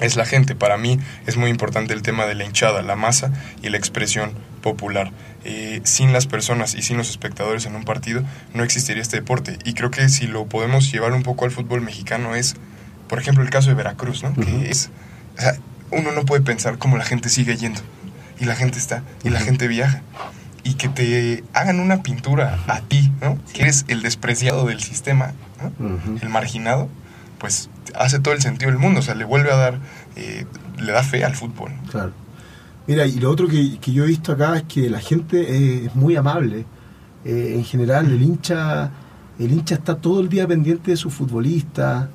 es 0.00 0.16
la 0.16 0.24
gente. 0.24 0.54
Para 0.54 0.76
mí 0.76 0.98
es 1.26 1.36
muy 1.36 1.50
importante 1.50 1.92
el 1.94 2.02
tema 2.02 2.26
de 2.26 2.34
la 2.34 2.44
hinchada, 2.44 2.82
la 2.82 2.96
masa 2.96 3.32
y 3.62 3.68
la 3.68 3.76
expresión 3.76 4.32
popular. 4.62 5.12
Eh, 5.44 5.80
sin 5.84 6.12
las 6.12 6.26
personas 6.26 6.74
y 6.74 6.82
sin 6.82 6.96
los 6.96 7.08
espectadores 7.08 7.66
en 7.66 7.76
un 7.76 7.84
partido 7.84 8.22
no 8.52 8.64
existiría 8.64 9.02
este 9.02 9.16
deporte. 9.16 9.58
Y 9.64 9.74
creo 9.74 9.90
que 9.90 10.08
si 10.08 10.26
lo 10.26 10.46
podemos 10.46 10.90
llevar 10.90 11.12
un 11.12 11.22
poco 11.22 11.44
al 11.44 11.50
fútbol 11.50 11.82
mexicano 11.82 12.34
es, 12.34 12.56
por 13.08 13.18
ejemplo, 13.20 13.44
el 13.44 13.50
caso 13.50 13.68
de 13.68 13.74
Veracruz, 13.74 14.22
¿no? 14.22 14.34
Que 14.34 14.70
es, 14.70 14.90
o 15.38 15.40
sea, 15.40 15.56
uno 15.90 16.12
no 16.12 16.24
puede 16.24 16.42
pensar 16.42 16.78
cómo 16.78 16.96
la 16.96 17.04
gente 17.04 17.28
sigue 17.28 17.56
yendo. 17.56 17.80
Y 18.40 18.44
la 18.44 18.56
gente 18.56 18.78
está, 18.78 19.02
y 19.24 19.30
la 19.30 19.40
gente 19.40 19.68
viaja. 19.68 20.02
Y 20.64 20.74
que 20.74 20.88
te 20.88 21.44
hagan 21.52 21.78
una 21.78 22.02
pintura 22.02 22.58
a 22.66 22.80
ti, 22.80 23.12
¿no? 23.20 23.38
Que 23.54 23.62
eres 23.62 23.84
el 23.88 24.02
despreciado 24.02 24.66
del 24.66 24.82
sistema, 24.82 25.32
¿no? 25.62 26.00
El 26.20 26.28
marginado, 26.28 26.88
pues 27.38 27.70
hace 27.94 28.18
todo 28.18 28.34
el 28.34 28.40
sentido 28.40 28.70
del 28.70 28.80
mundo, 28.80 29.00
o 29.00 29.02
sea, 29.02 29.14
le 29.14 29.24
vuelve 29.24 29.50
a 29.52 29.56
dar, 29.56 29.78
eh, 30.16 30.46
le 30.78 30.92
da 30.92 31.02
fe 31.02 31.24
al 31.24 31.34
fútbol. 31.34 31.72
Claro. 31.90 32.12
Mira, 32.86 33.06
y 33.06 33.18
lo 33.18 33.30
otro 33.30 33.48
que, 33.48 33.78
que 33.78 33.92
yo 33.92 34.04
he 34.04 34.06
visto 34.06 34.32
acá 34.32 34.56
es 34.56 34.62
que 34.64 34.88
la 34.88 35.00
gente 35.00 35.84
es 35.84 35.94
muy 35.94 36.16
amable. 36.16 36.64
Eh, 37.24 37.54
en 37.56 37.64
general, 37.64 38.06
el 38.06 38.22
hincha, 38.22 38.90
el 39.38 39.50
hincha 39.52 39.74
está 39.74 39.96
todo 39.96 40.20
el 40.20 40.28
día 40.28 40.46
pendiente 40.46 40.92
de 40.92 40.96
sus 40.96 41.12
futbolistas 41.12 42.08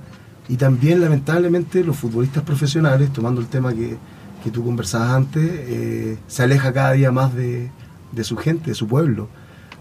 y 0.47 0.55
también, 0.55 1.01
lamentablemente, 1.01 1.83
los 1.83 1.97
futbolistas 1.97 2.43
profesionales, 2.43 3.11
tomando 3.11 3.41
el 3.41 3.47
tema 3.47 3.73
que, 3.73 3.97
que 4.43 4.49
tú 4.49 4.63
conversabas 4.63 5.09
antes, 5.09 5.43
eh, 5.45 6.17
se 6.27 6.43
aleja 6.43 6.71
cada 6.71 6.93
día 6.93 7.11
más 7.11 7.33
de, 7.35 7.69
de 8.11 8.23
su 8.23 8.37
gente, 8.37 8.69
de 8.71 8.75
su 8.75 8.87
pueblo. 8.87 9.27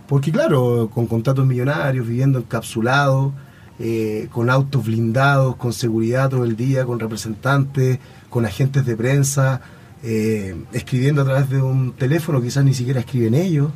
Porque 0.08 0.32
claro, 0.32 0.90
con 0.92 1.06
contratos 1.06 1.46
millonarios, 1.46 2.06
viviendo 2.06 2.40
encapsulados, 2.40 3.32
eh, 3.80 4.28
con 4.30 4.50
autos 4.50 4.84
blindados, 4.84 5.56
con 5.56 5.72
seguridad 5.72 6.28
todo 6.28 6.44
el 6.44 6.54
día, 6.54 6.84
con 6.84 7.00
representantes, 7.00 7.98
con 8.28 8.44
agentes 8.44 8.84
de 8.84 8.94
prensa, 8.94 9.62
eh, 10.02 10.54
escribiendo 10.72 11.22
a 11.22 11.24
través 11.24 11.48
de 11.50 11.60
un 11.62 11.92
teléfono, 11.92 12.40
quizás 12.40 12.64
ni 12.64 12.74
siquiera 12.74 13.00
escriben 13.00 13.34
ellos, 13.34 13.70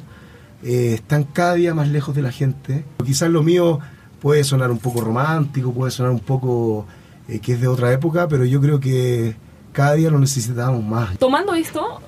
eh, 0.62 0.94
están 0.94 1.24
cada 1.24 1.54
día 1.54 1.74
más 1.74 1.88
lejos 1.88 2.14
de 2.14 2.22
la 2.22 2.32
gente. 2.32 2.84
Quizás 3.04 3.30
lo 3.30 3.42
mío 3.42 3.80
puede 4.20 4.44
sonar 4.44 4.70
un 4.70 4.78
poco 4.78 5.00
romántico, 5.00 5.72
puede 5.72 5.90
sonar 5.90 6.12
un 6.12 6.20
poco 6.20 6.86
eh, 7.28 7.38
que 7.40 7.54
es 7.54 7.60
de 7.60 7.68
otra 7.68 7.92
época, 7.92 8.28
pero 8.28 8.44
yo 8.44 8.60
creo 8.60 8.80
que 8.80 9.36
cada 9.72 9.94
día 9.94 10.10
lo 10.10 10.18
necesitamos 10.18 10.82
más. 10.84 11.18
Tomando 11.18 11.54
esto, 11.54 12.00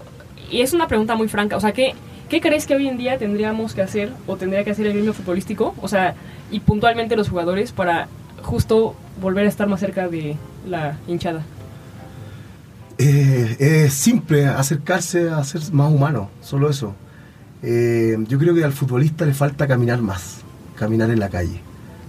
y 0.51 0.61
es 0.61 0.73
una 0.73 0.87
pregunta 0.87 1.15
muy 1.15 1.29
franca, 1.29 1.57
o 1.57 1.61
sea, 1.61 1.73
¿qué, 1.73 1.95
¿qué 2.29 2.41
crees 2.41 2.67
que 2.67 2.75
hoy 2.75 2.89
en 2.89 2.97
día 2.97 3.19
tendríamos 3.19 3.75
que 3.75 3.83
hacer 3.83 4.13
o 4.27 4.37
tendría 4.37 4.65
que 4.65 4.71
hacer 4.71 4.87
el 4.87 4.95
gremio 4.95 5.13
futbolístico? 5.13 5.75
O 5.83 5.89
sea, 5.89 6.15
y 6.51 6.61
puntualmente 6.61 7.17
los 7.17 7.29
jugadores 7.29 7.73
para 7.73 8.09
justo 8.43 8.95
volver 9.21 9.47
a 9.47 9.49
estar 9.49 9.69
más 9.69 9.81
cerca 9.81 10.09
de 10.09 10.37
la 10.67 10.99
hinchada? 11.07 11.43
Eh, 12.99 13.57
es 13.59 13.93
simple, 13.93 14.47
acercarse 14.47 15.29
a 15.29 15.43
ser 15.45 15.61
más 15.73 15.93
humano, 15.93 16.31
solo 16.41 16.71
eso. 16.71 16.95
Eh, 17.63 18.17
yo 18.29 18.39
creo 18.39 18.55
que 18.55 18.65
al 18.65 18.73
futbolista 18.73 19.27
le 19.27 19.35
falta 19.35 19.67
caminar 19.67 20.01
más, 20.01 20.39
caminar 20.77 21.11
en 21.11 21.21
la 21.21 21.29
calle, 21.29 21.61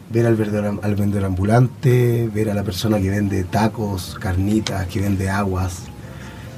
ver 0.10 0.26
al 0.26 0.36
vendedor, 0.36 0.80
al 0.82 0.96
vendedor 0.96 1.26
ambulante, 1.26 2.30
ver 2.34 2.50
a 2.50 2.54
la 2.54 2.64
persona 2.64 3.00
que 3.00 3.10
vende 3.10 3.44
tacos, 3.44 4.18
carnitas, 4.20 4.88
que 4.88 5.02
vende 5.02 5.30
aguas, 5.30 5.84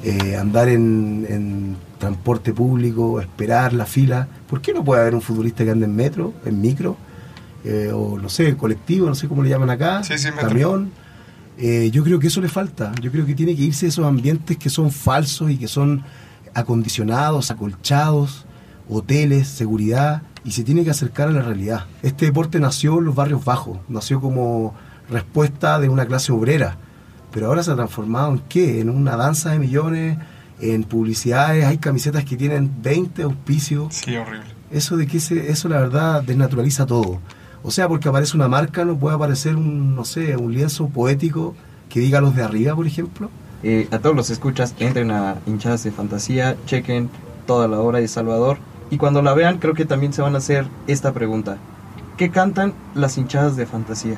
eh, 0.03 0.35
andar 0.35 0.69
en, 0.69 1.25
en 1.27 1.77
transporte 1.97 2.53
público, 2.53 3.19
esperar 3.19 3.73
la 3.73 3.85
fila. 3.85 4.27
¿Por 4.47 4.61
qué 4.61 4.73
no 4.73 4.83
puede 4.83 5.01
haber 5.01 5.15
un 5.15 5.21
futbolista 5.21 5.63
que 5.63 5.71
ande 5.71 5.85
en 5.85 5.95
metro, 5.95 6.33
en 6.45 6.61
micro, 6.61 6.97
eh, 7.63 7.91
o 7.93 8.17
no 8.17 8.29
sé, 8.29 8.55
colectivo, 8.57 9.07
no 9.07 9.15
sé 9.15 9.27
cómo 9.27 9.43
le 9.43 9.49
llaman 9.49 9.69
acá, 9.69 10.03
Sí, 10.03 10.17
sí, 10.17 10.29
metro. 10.31 10.47
camión? 10.49 10.91
Eh, 11.57 11.89
yo 11.91 12.03
creo 12.03 12.19
que 12.19 12.27
eso 12.27 12.39
le 12.41 12.47
falta. 12.49 12.93
Yo 13.01 13.11
creo 13.11 13.25
que 13.25 13.35
tiene 13.35 13.55
que 13.55 13.63
irse 13.63 13.85
de 13.85 13.89
esos 13.89 14.05
ambientes 14.05 14.57
que 14.57 14.69
son 14.69 14.91
falsos 14.91 15.51
y 15.51 15.57
que 15.57 15.67
son 15.67 16.03
acondicionados, 16.53 17.51
acolchados, 17.51 18.45
hoteles, 18.89 19.47
seguridad, 19.47 20.23
y 20.43 20.51
se 20.51 20.63
tiene 20.63 20.83
que 20.83 20.89
acercar 20.91 21.27
a 21.27 21.31
la 21.31 21.41
realidad. 21.41 21.85
Este 22.01 22.25
deporte 22.25 22.59
nació 22.59 22.99
en 22.99 23.05
los 23.05 23.15
barrios 23.15 23.43
bajos, 23.45 23.79
nació 23.89 24.21
como 24.21 24.73
respuesta 25.09 25.79
de 25.79 25.89
una 25.89 26.05
clase 26.05 26.31
obrera, 26.31 26.77
pero 27.31 27.47
ahora 27.47 27.61
se 27.63 27.71
ha 27.71 27.75
transformado 27.75 28.31
en 28.33 28.39
qué? 28.49 28.79
En 28.79 28.89
una 28.89 29.15
danza 29.15 29.51
de 29.51 29.59
millones, 29.59 30.17
en 30.61 30.83
publicidades, 30.83 31.65
hay 31.65 31.77
camisetas 31.77 32.23
que 32.25 32.35
tienen 32.37 32.71
20 32.81 33.23
auspicios. 33.23 33.93
Sí, 33.95 34.15
horrible. 34.15 34.45
Eso 34.71 34.97
de 34.97 35.07
que 35.07 35.19
se, 35.19 35.51
eso 35.51 35.67
la 35.67 35.79
verdad 35.79 36.23
desnaturaliza 36.23 36.85
todo. 36.85 37.19
O 37.63 37.71
sea, 37.71 37.87
porque 37.87 38.07
aparece 38.09 38.35
una 38.37 38.47
marca, 38.47 38.85
no 38.85 38.97
puede 38.97 39.15
aparecer 39.15 39.55
un, 39.55 39.95
no 39.95 40.05
sé, 40.05 40.37
un 40.37 40.53
lienzo 40.53 40.87
poético 40.87 41.55
que 41.89 41.99
diga 41.99 42.21
los 42.21 42.35
de 42.35 42.43
arriba, 42.43 42.75
por 42.75 42.87
ejemplo. 42.87 43.29
Eh, 43.63 43.87
a 43.91 43.99
todos 43.99 44.15
los 44.15 44.29
escuchas, 44.29 44.73
entren 44.79 45.11
a 45.11 45.35
hinchadas 45.45 45.83
de 45.83 45.91
fantasía, 45.91 46.55
chequen 46.65 47.09
toda 47.45 47.67
la 47.67 47.79
obra 47.79 47.99
de 47.99 48.07
Salvador 48.07 48.57
y 48.89 48.97
cuando 48.97 49.21
la 49.21 49.33
vean 49.33 49.57
creo 49.57 49.73
que 49.73 49.85
también 49.85 50.13
se 50.13 50.21
van 50.21 50.35
a 50.35 50.37
hacer 50.37 50.67
esta 50.87 51.13
pregunta. 51.13 51.57
¿Qué 52.17 52.29
cantan 52.29 52.73
las 52.95 53.17
hinchadas 53.17 53.55
de 53.57 53.65
fantasía? 53.65 54.17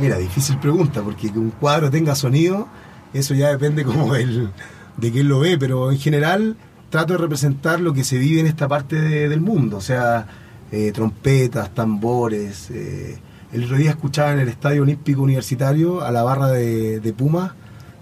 Mira, 0.00 0.16
difícil 0.18 0.58
pregunta, 0.58 1.02
porque 1.02 1.30
que 1.30 1.38
un 1.38 1.50
cuadro 1.50 1.90
tenga 1.90 2.14
sonido, 2.14 2.66
eso 3.12 3.34
ya 3.34 3.48
depende 3.50 3.84
como 3.84 4.14
del, 4.14 4.50
de 4.96 5.12
quién 5.12 5.28
lo 5.28 5.40
ve, 5.40 5.56
pero 5.58 5.92
en 5.92 5.98
general 5.98 6.56
trato 6.90 7.12
de 7.14 7.18
representar 7.18 7.80
lo 7.80 7.92
que 7.92 8.04
se 8.04 8.18
vive 8.18 8.40
en 8.40 8.46
esta 8.46 8.68
parte 8.68 9.00
de- 9.00 9.28
del 9.28 9.40
mundo, 9.40 9.76
o 9.76 9.80
sea, 9.80 10.26
eh, 10.74 10.92
trompetas, 10.92 11.72
tambores. 11.72 12.70
eh, 12.70 13.18
el 13.52 13.64
otro 13.64 13.76
día 13.76 13.90
escuchaba 13.90 14.32
en 14.32 14.40
el 14.40 14.48
Estadio 14.48 14.82
Olímpico 14.82 15.22
Universitario 15.22 16.02
a 16.02 16.10
la 16.10 16.24
barra 16.24 16.48
de, 16.48 16.98
de 16.98 17.12
Puma 17.12 17.54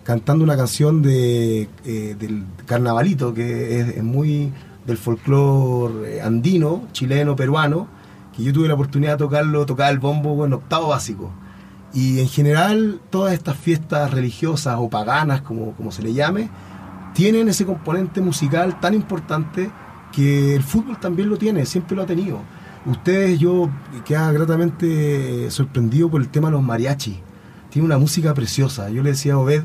cantando 0.04 0.42
una 0.42 0.56
canción 0.56 1.02
de, 1.02 1.68
eh, 1.84 2.16
del 2.18 2.44
carnavalito, 2.66 3.34
que 3.34 3.80
es, 3.80 4.02
muy 4.02 4.52
del 4.86 4.96
folclore 4.96 6.22
andino, 6.22 6.88
chileno, 6.92 7.36
peruano, 7.36 7.88
que 8.34 8.42
yo 8.42 8.52
tuve 8.52 8.68
la 8.68 8.74
oportunidad 8.74 9.12
de 9.12 9.18
tocarlo, 9.18 9.66
tocar 9.66 9.92
el 9.92 9.98
bombo 9.98 10.44
en 10.44 10.54
octavo 10.54 10.88
básico. 10.88 11.30
Y 11.92 12.20
en 12.20 12.28
general, 12.28 13.00
todas 13.10 13.34
estas 13.34 13.56
fiestas 13.56 14.10
religiosas 14.10 14.76
o 14.78 14.88
paganas, 14.88 15.42
como, 15.42 15.72
como 15.72 15.92
se 15.92 16.02
le 16.02 16.14
llame, 16.14 16.48
tienen 17.12 17.48
ese 17.48 17.66
componente 17.66 18.22
musical 18.22 18.80
tan 18.80 18.94
importante 18.94 19.70
que 20.10 20.54
el 20.54 20.62
fútbol 20.62 20.98
también 20.98 21.28
lo 21.28 21.36
tiene, 21.36 21.66
siempre 21.66 21.94
lo 21.94 22.02
ha 22.02 22.06
tenido. 22.06 22.40
Ustedes, 22.84 23.38
yo 23.38 23.70
queda 24.04 24.32
gratamente 24.32 25.50
sorprendido 25.50 26.10
por 26.10 26.20
el 26.20 26.28
tema 26.28 26.48
de 26.48 26.52
los 26.52 26.62
mariachis. 26.62 27.16
Tiene 27.70 27.86
una 27.86 27.98
música 27.98 28.34
preciosa. 28.34 28.90
Yo 28.90 29.02
le 29.02 29.10
decía 29.10 29.34
a 29.34 29.38
Obed, 29.38 29.62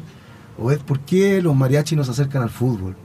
Obed, 0.60 0.80
¿por 0.80 0.99
qué 0.99 1.41
los 1.41 1.56
mariachis 1.56 1.97
nos 1.97 2.10
acercan 2.10 2.43
al 2.43 2.49
fútbol? 2.49 2.95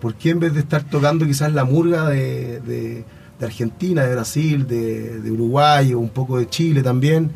¿Por 0.00 0.14
qué 0.14 0.30
en 0.30 0.38
vez 0.40 0.54
de 0.54 0.60
estar 0.60 0.84
tocando 0.84 1.26
quizás 1.26 1.52
la 1.52 1.64
murga 1.64 2.08
de, 2.08 2.60
de- 2.60 3.04
Argentina, 3.40 4.02
de 4.02 4.14
Brasil, 4.14 4.66
de, 4.66 5.20
de 5.20 5.30
Uruguay 5.30 5.92
o 5.94 6.00
un 6.00 6.08
poco 6.08 6.38
de 6.38 6.48
Chile 6.48 6.82
también, 6.82 7.30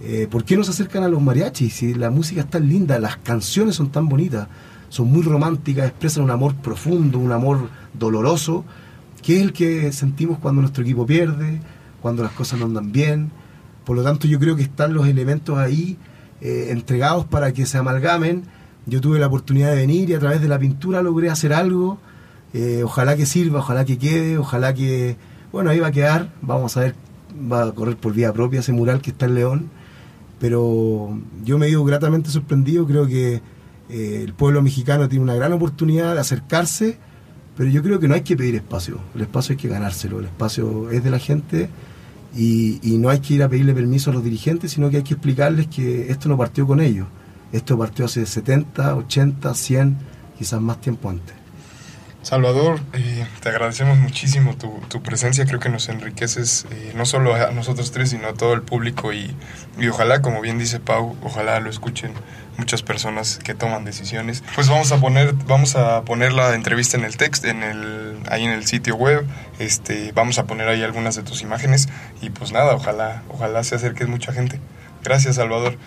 eh, 0.00 0.28
¿por 0.30 0.44
qué 0.44 0.56
nos 0.56 0.68
acercan 0.68 1.02
a 1.02 1.08
los 1.08 1.20
mariachis? 1.20 1.74
Si 1.74 1.92
la 1.94 2.08
música 2.10 2.42
es 2.42 2.50
tan 2.50 2.68
linda, 2.68 3.00
las 3.00 3.16
canciones 3.16 3.74
son 3.74 3.90
tan 3.90 4.08
bonitas, 4.08 4.46
son 4.90 5.10
muy 5.10 5.22
románticas, 5.22 5.86
expresan 5.88 6.22
un 6.22 6.30
amor 6.30 6.54
profundo, 6.54 7.18
un 7.18 7.32
amor 7.32 7.68
doloroso, 7.98 8.64
que 9.20 9.36
es 9.36 9.42
el 9.42 9.52
que 9.52 9.92
sentimos 9.92 10.38
cuando 10.38 10.60
nuestro 10.60 10.82
equipo 10.82 11.06
pierde, 11.06 11.60
cuando 12.00 12.22
las 12.22 12.32
cosas 12.32 12.58
no 12.58 12.66
andan 12.66 12.92
bien. 12.92 13.30
Por 13.84 13.96
lo 13.96 14.02
tanto, 14.02 14.26
yo 14.28 14.38
creo 14.38 14.56
que 14.56 14.62
están 14.62 14.94
los 14.94 15.06
elementos 15.06 15.58
ahí 15.58 15.96
eh, 16.40 16.68
entregados 16.70 17.26
para 17.26 17.52
que 17.52 17.66
se 17.66 17.78
amalgamen. 17.78 18.44
Yo 18.86 19.00
tuve 19.00 19.18
la 19.18 19.26
oportunidad 19.26 19.70
de 19.70 19.76
venir 19.76 20.10
y 20.10 20.14
a 20.14 20.18
través 20.18 20.40
de 20.40 20.48
la 20.48 20.58
pintura 20.58 21.02
logré 21.02 21.30
hacer 21.30 21.52
algo. 21.52 21.98
Eh, 22.52 22.82
ojalá 22.84 23.16
que 23.16 23.26
sirva, 23.26 23.60
ojalá 23.60 23.84
que 23.84 23.98
quede, 23.98 24.38
ojalá 24.38 24.74
que... 24.74 25.16
Bueno, 25.52 25.70
ahí 25.70 25.80
va 25.80 25.88
a 25.88 25.92
quedar. 25.92 26.32
Vamos 26.40 26.76
a 26.76 26.80
ver, 26.80 26.94
va 27.50 27.64
a 27.64 27.72
correr 27.72 27.96
por 27.96 28.14
vía 28.14 28.32
propia 28.32 28.60
ese 28.60 28.72
mural 28.72 29.02
que 29.02 29.10
está 29.10 29.26
en 29.26 29.34
León. 29.34 29.70
Pero 30.38 31.18
yo 31.44 31.58
me 31.58 31.68
ido 31.68 31.84
gratamente 31.84 32.30
sorprendido. 32.30 32.86
Creo 32.86 33.06
que 33.06 33.42
eh, 33.90 34.22
el 34.24 34.32
pueblo 34.32 34.62
mexicano 34.62 35.08
tiene 35.08 35.24
una 35.24 35.34
gran 35.34 35.52
oportunidad 35.52 36.14
de 36.14 36.20
acercarse. 36.20 36.98
Pero 37.60 37.72
yo 37.72 37.82
creo 37.82 38.00
que 38.00 38.08
no 38.08 38.14
hay 38.14 38.22
que 38.22 38.38
pedir 38.38 38.54
espacio. 38.54 38.98
El 39.14 39.20
espacio 39.20 39.52
hay 39.52 39.58
que 39.58 39.68
ganárselo. 39.68 40.20
El 40.20 40.24
espacio 40.24 40.90
es 40.90 41.04
de 41.04 41.10
la 41.10 41.18
gente 41.18 41.68
y, 42.34 42.80
no 42.96 43.10
hay 43.10 43.18
que 43.18 43.34
ir 43.34 43.42
a 43.42 43.50
pedirle 43.50 43.74
permiso 43.74 44.10
a 44.10 44.14
los 44.14 44.24
dirigentes, 44.24 44.72
sino 44.72 44.88
que 44.88 44.96
hay 44.96 45.02
que 45.02 45.12
explicarles 45.12 45.66
que 45.66 46.10
esto 46.10 46.30
no 46.30 46.38
partió 46.38 46.66
con 46.66 46.80
ellos. 46.80 47.06
Esto 47.52 47.76
partió 47.76 48.06
hace 48.06 48.24
70, 48.24 48.96
80, 48.96 49.52
100, 49.52 49.98
quizás 50.38 50.58
más 50.58 50.80
tiempo 50.80 51.10
antes. 51.10 51.34
Salvador, 52.22 52.80
eh, 52.92 53.26
te 53.40 53.48
agradecemos 53.48 53.96
muchísimo 53.96 54.54
tu, 54.54 54.78
tu 54.88 55.02
presencia, 55.02 55.46
creo 55.46 55.58
que 55.58 55.70
nos 55.70 55.88
enriqueces 55.88 56.66
eh, 56.70 56.92
no 56.94 57.06
solo 57.06 57.34
a 57.34 57.50
nosotros 57.50 57.92
tres, 57.92 58.10
sino 58.10 58.28
a 58.28 58.34
todo 58.34 58.52
el 58.52 58.62
público. 58.62 59.12
Y, 59.12 59.34
y 59.78 59.88
ojalá, 59.88 60.20
como 60.20 60.42
bien 60.42 60.58
dice 60.58 60.80
Pau, 60.80 61.16
ojalá 61.22 61.60
lo 61.60 61.70
escuchen 61.70 62.12
muchas 62.58 62.82
personas 62.82 63.38
que 63.42 63.54
toman 63.54 63.84
decisiones. 63.84 64.44
Pues 64.54 64.68
vamos 64.68 64.92
a 64.92 65.00
poner, 65.00 65.32
vamos 65.46 65.76
a 65.76 66.02
poner 66.04 66.32
la 66.32 66.54
entrevista 66.54 66.98
en 66.98 67.04
el 67.04 67.16
text, 67.16 67.44
en 67.46 67.62
el, 67.62 68.18
ahí 68.28 68.44
en 68.44 68.50
el 68.50 68.66
sitio 68.66 68.96
web, 68.96 69.26
este, 69.58 70.12
vamos 70.12 70.38
a 70.38 70.44
poner 70.44 70.68
ahí 70.68 70.82
algunas 70.82 71.16
de 71.16 71.22
tus 71.22 71.40
imágenes. 71.40 71.88
Y 72.20 72.28
pues 72.30 72.52
nada, 72.52 72.74
ojalá, 72.74 73.22
ojalá 73.28 73.64
se 73.64 73.76
acerque 73.76 74.04
mucha 74.04 74.32
gente. 74.32 74.60
Gracias 75.02 75.36
Salvador, 75.36 75.78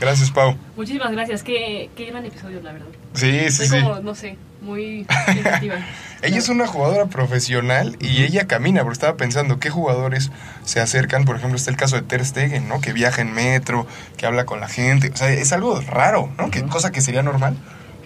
gracias 0.00 0.30
Pau. 0.30 0.56
Muchísimas 0.76 1.12
gracias, 1.12 1.42
qué, 1.42 1.90
qué 1.96 2.06
gran 2.06 2.24
episodio, 2.24 2.60
la 2.62 2.72
verdad. 2.72 2.88
Sí, 3.14 3.30
sí, 3.30 3.62
Estoy 3.62 3.68
sí. 3.68 3.80
como, 3.80 4.00
no 4.00 4.14
sé, 4.14 4.36
muy 4.60 5.06
sensitiva. 5.26 5.76
Ella 6.22 6.38
es 6.38 6.48
una 6.48 6.66
jugadora 6.66 7.06
profesional 7.06 7.96
y 8.00 8.22
ella 8.22 8.46
camina, 8.46 8.80
porque 8.82 8.94
estaba 8.94 9.16
pensando 9.16 9.58
qué 9.60 9.68
jugadores 9.68 10.30
se 10.64 10.80
acercan, 10.80 11.24
por 11.24 11.36
ejemplo, 11.36 11.56
está 11.56 11.70
el 11.70 11.76
caso 11.76 11.96
de 11.96 12.02
Ter 12.02 12.24
Stegen, 12.24 12.68
¿no? 12.68 12.80
Que 12.80 12.92
viaja 12.94 13.20
en 13.20 13.32
metro, 13.32 13.86
que 14.16 14.26
habla 14.26 14.46
con 14.46 14.58
la 14.58 14.68
gente, 14.68 15.10
o 15.12 15.16
sea, 15.16 15.30
es 15.30 15.52
algo 15.52 15.78
raro, 15.82 16.30
¿no? 16.38 16.50
Que 16.50 16.62
cosa 16.62 16.90
que 16.90 17.02
sería 17.02 17.22
normal. 17.22 17.56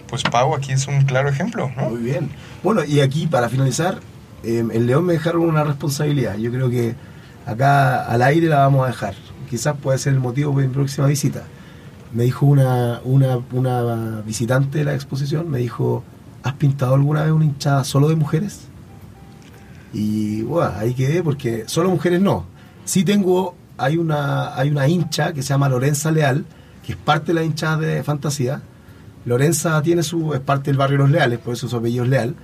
Pues 0.07 0.23
Pau 0.23 0.53
aquí 0.53 0.73
es 0.73 0.87
un 0.87 1.03
claro 1.03 1.29
ejemplo, 1.29 1.71
¿no? 1.77 1.89
Muy 1.89 2.01
bien. 2.01 2.29
Bueno, 2.63 2.83
y 2.83 2.99
aquí 2.99 3.27
para 3.27 3.47
finalizar, 3.47 3.99
eh, 4.43 4.59
en 4.59 4.85
León 4.87 5.05
me 5.05 5.13
dejaron 5.13 5.43
una 5.43 5.63
responsabilidad. 5.63 6.35
Yo 6.37 6.51
creo 6.51 6.69
que 6.69 6.95
acá 7.45 8.03
al 8.05 8.21
aire 8.21 8.47
la 8.47 8.57
vamos 8.57 8.83
a 8.83 8.87
dejar. 8.87 9.15
Quizás 9.49 9.75
puede 9.81 9.97
ser 9.97 10.13
el 10.13 10.19
motivo 10.19 10.59
de 10.59 10.67
mi 10.67 10.73
próxima 10.73 11.07
visita. 11.07 11.43
Me 12.13 12.23
dijo 12.23 12.45
una, 12.45 12.99
una, 13.05 13.39
una 13.53 14.21
visitante 14.25 14.79
de 14.79 14.83
la 14.85 14.93
exposición, 14.93 15.49
me 15.49 15.59
dijo, 15.59 16.03
¿has 16.43 16.53
pintado 16.53 16.95
alguna 16.95 17.23
vez 17.23 17.31
una 17.31 17.45
hinchada 17.45 17.83
solo 17.83 18.09
de 18.09 18.15
mujeres? 18.15 18.61
Y 19.93 20.41
bueno, 20.43 20.71
ahí 20.77 20.93
quedé 20.93 21.21
porque 21.23 21.63
solo 21.67 21.89
mujeres 21.89 22.21
no. 22.21 22.45
Sí 22.85 23.03
tengo, 23.03 23.55
hay 23.77 23.97
una, 23.97 24.55
hay 24.55 24.69
una 24.69 24.87
hincha 24.87 25.33
que 25.33 25.41
se 25.41 25.49
llama 25.49 25.69
Lorenza 25.69 26.11
Leal, 26.11 26.45
que 26.85 26.93
es 26.93 26.97
parte 26.97 27.27
de 27.27 27.33
la 27.35 27.43
hinchada 27.43 27.77
de 27.77 28.03
fantasía. 28.03 28.61
Lorenza 29.25 29.81
tiene 29.81 30.03
su, 30.03 30.33
es 30.33 30.39
parte 30.39 30.71
del 30.71 30.77
barrio 30.77 30.97
Los 30.99 31.11
Leales, 31.11 31.39
por 31.39 31.53
eso 31.53 31.67
su 31.67 31.75
apellido 31.75 32.03
es 32.05 32.09
Leal, 32.09 32.35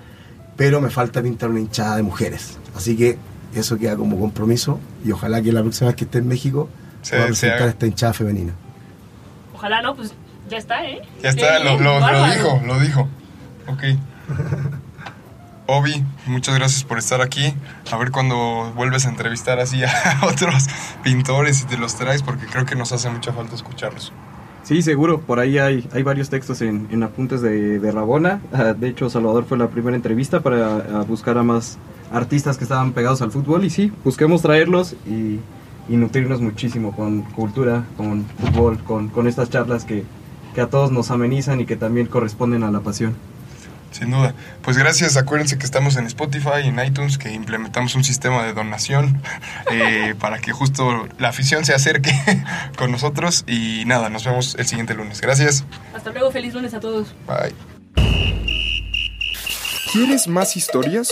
pero 0.55 0.79
me 0.81 0.89
falta 0.89 1.21
pintar 1.21 1.49
una 1.49 1.59
hinchada 1.59 1.95
de 1.95 2.03
mujeres. 2.03 2.57
Así 2.75 2.95
que 2.95 3.17
eso 3.55 3.77
queda 3.77 3.95
como 3.95 4.19
compromiso 4.19 4.79
y 5.03 5.11
ojalá 5.11 5.41
que 5.41 5.51
la 5.51 5.61
próxima 5.61 5.87
vez 5.87 5.95
que 5.95 6.03
esté 6.05 6.19
en 6.19 6.27
México 6.27 6.69
Se- 7.01 7.11
pueda 7.15 7.25
se 7.27 7.29
presentar 7.47 7.67
esta 7.69 7.87
hinchada 7.87 8.13
femenina. 8.13 8.53
Ojalá 9.57 9.81
no, 9.81 9.95
pues 9.95 10.13
ya 10.47 10.57
está, 10.57 10.85
¿eh? 10.85 11.01
Ya 11.23 11.29
está, 11.29 11.57
Qué 11.57 11.63
lo, 11.63 11.77
dijo, 11.77 12.61
lo 12.63 12.79
dijo. 12.79 13.07
Ok. 13.65 13.83
Obi, 15.65 16.05
muchas 16.27 16.55
gracias 16.55 16.83
por 16.83 16.99
estar 16.99 17.21
aquí. 17.21 17.55
A 17.91 17.97
ver 17.97 18.11
cuando 18.11 18.71
vuelves 18.75 19.07
a 19.07 19.09
entrevistar 19.09 19.59
así 19.59 19.83
a 19.83 20.19
otros 20.21 20.67
pintores 21.03 21.63
y 21.63 21.65
te 21.65 21.77
los 21.77 21.95
traes, 21.95 22.21
porque 22.21 22.45
creo 22.45 22.67
que 22.67 22.75
nos 22.75 22.91
hace 22.91 23.09
mucha 23.09 23.33
falta 23.33 23.55
escucharlos. 23.55 24.13
Sí, 24.61 24.83
seguro. 24.83 25.21
Por 25.21 25.39
ahí 25.39 25.57
hay, 25.57 25.89
hay 25.91 26.03
varios 26.03 26.29
textos 26.29 26.61
en, 26.61 26.87
en 26.91 27.01
apuntes 27.01 27.41
de, 27.41 27.79
de 27.79 27.91
Rabona. 27.91 28.41
Ah, 28.53 28.73
de 28.77 28.89
hecho, 28.89 29.09
Salvador 29.09 29.45
fue 29.45 29.57
la 29.57 29.69
primera 29.69 29.95
entrevista 29.95 30.41
para 30.41 31.01
buscar 31.01 31.37
a 31.39 31.43
más 31.43 31.79
artistas 32.13 32.57
que 32.57 32.63
estaban 32.63 32.93
pegados 32.93 33.23
al 33.23 33.31
fútbol. 33.31 33.65
Y 33.65 33.71
sí, 33.71 33.91
busquemos 34.03 34.43
traerlos 34.43 34.93
y, 35.07 35.39
y 35.89 35.97
nutrirnos 35.97 36.41
muchísimo 36.41 36.95
con 36.95 37.21
cultura, 37.21 37.85
con 37.95 38.25
fútbol, 38.25 38.83
con, 38.83 39.09
con 39.09 39.27
estas 39.27 39.49
charlas 39.49 39.85
que, 39.85 40.03
que 40.53 40.61
a 40.61 40.67
todos 40.67 40.91
nos 40.91 41.11
amenizan 41.11 41.61
y 41.61 41.65
que 41.65 41.75
también 41.75 42.07
corresponden 42.07 42.63
a 42.63 42.71
la 42.71 42.81
pasión. 42.81 43.15
Sin 43.91 44.11
duda. 44.11 44.35
Pues 44.61 44.77
gracias, 44.77 45.17
acuérdense 45.17 45.57
que 45.57 45.65
estamos 45.65 45.95
en 45.95 46.05
Spotify 46.05 46.61
en 46.65 46.79
iTunes, 46.79 47.17
que 47.17 47.31
implementamos 47.31 47.95
un 47.95 48.03
sistema 48.03 48.43
de 48.43 48.53
donación 48.53 49.21
eh, 49.71 50.13
para 50.19 50.39
que 50.39 50.51
justo 50.51 51.07
la 51.17 51.29
afición 51.29 51.65
se 51.65 51.73
acerque 51.73 52.11
con 52.77 52.91
nosotros. 52.91 53.43
Y 53.47 53.83
nada, 53.85 54.09
nos 54.09 54.25
vemos 54.25 54.55
el 54.59 54.65
siguiente 54.67 54.93
lunes. 54.93 55.21
Gracias. 55.21 55.63
Hasta 55.95 56.11
luego, 56.11 56.31
feliz 56.31 56.53
lunes 56.53 56.73
a 56.73 56.79
todos. 56.79 57.15
Bye. 57.25 57.55
¿Quieres 59.91 60.27
más 60.27 60.57
historias? 60.57 61.11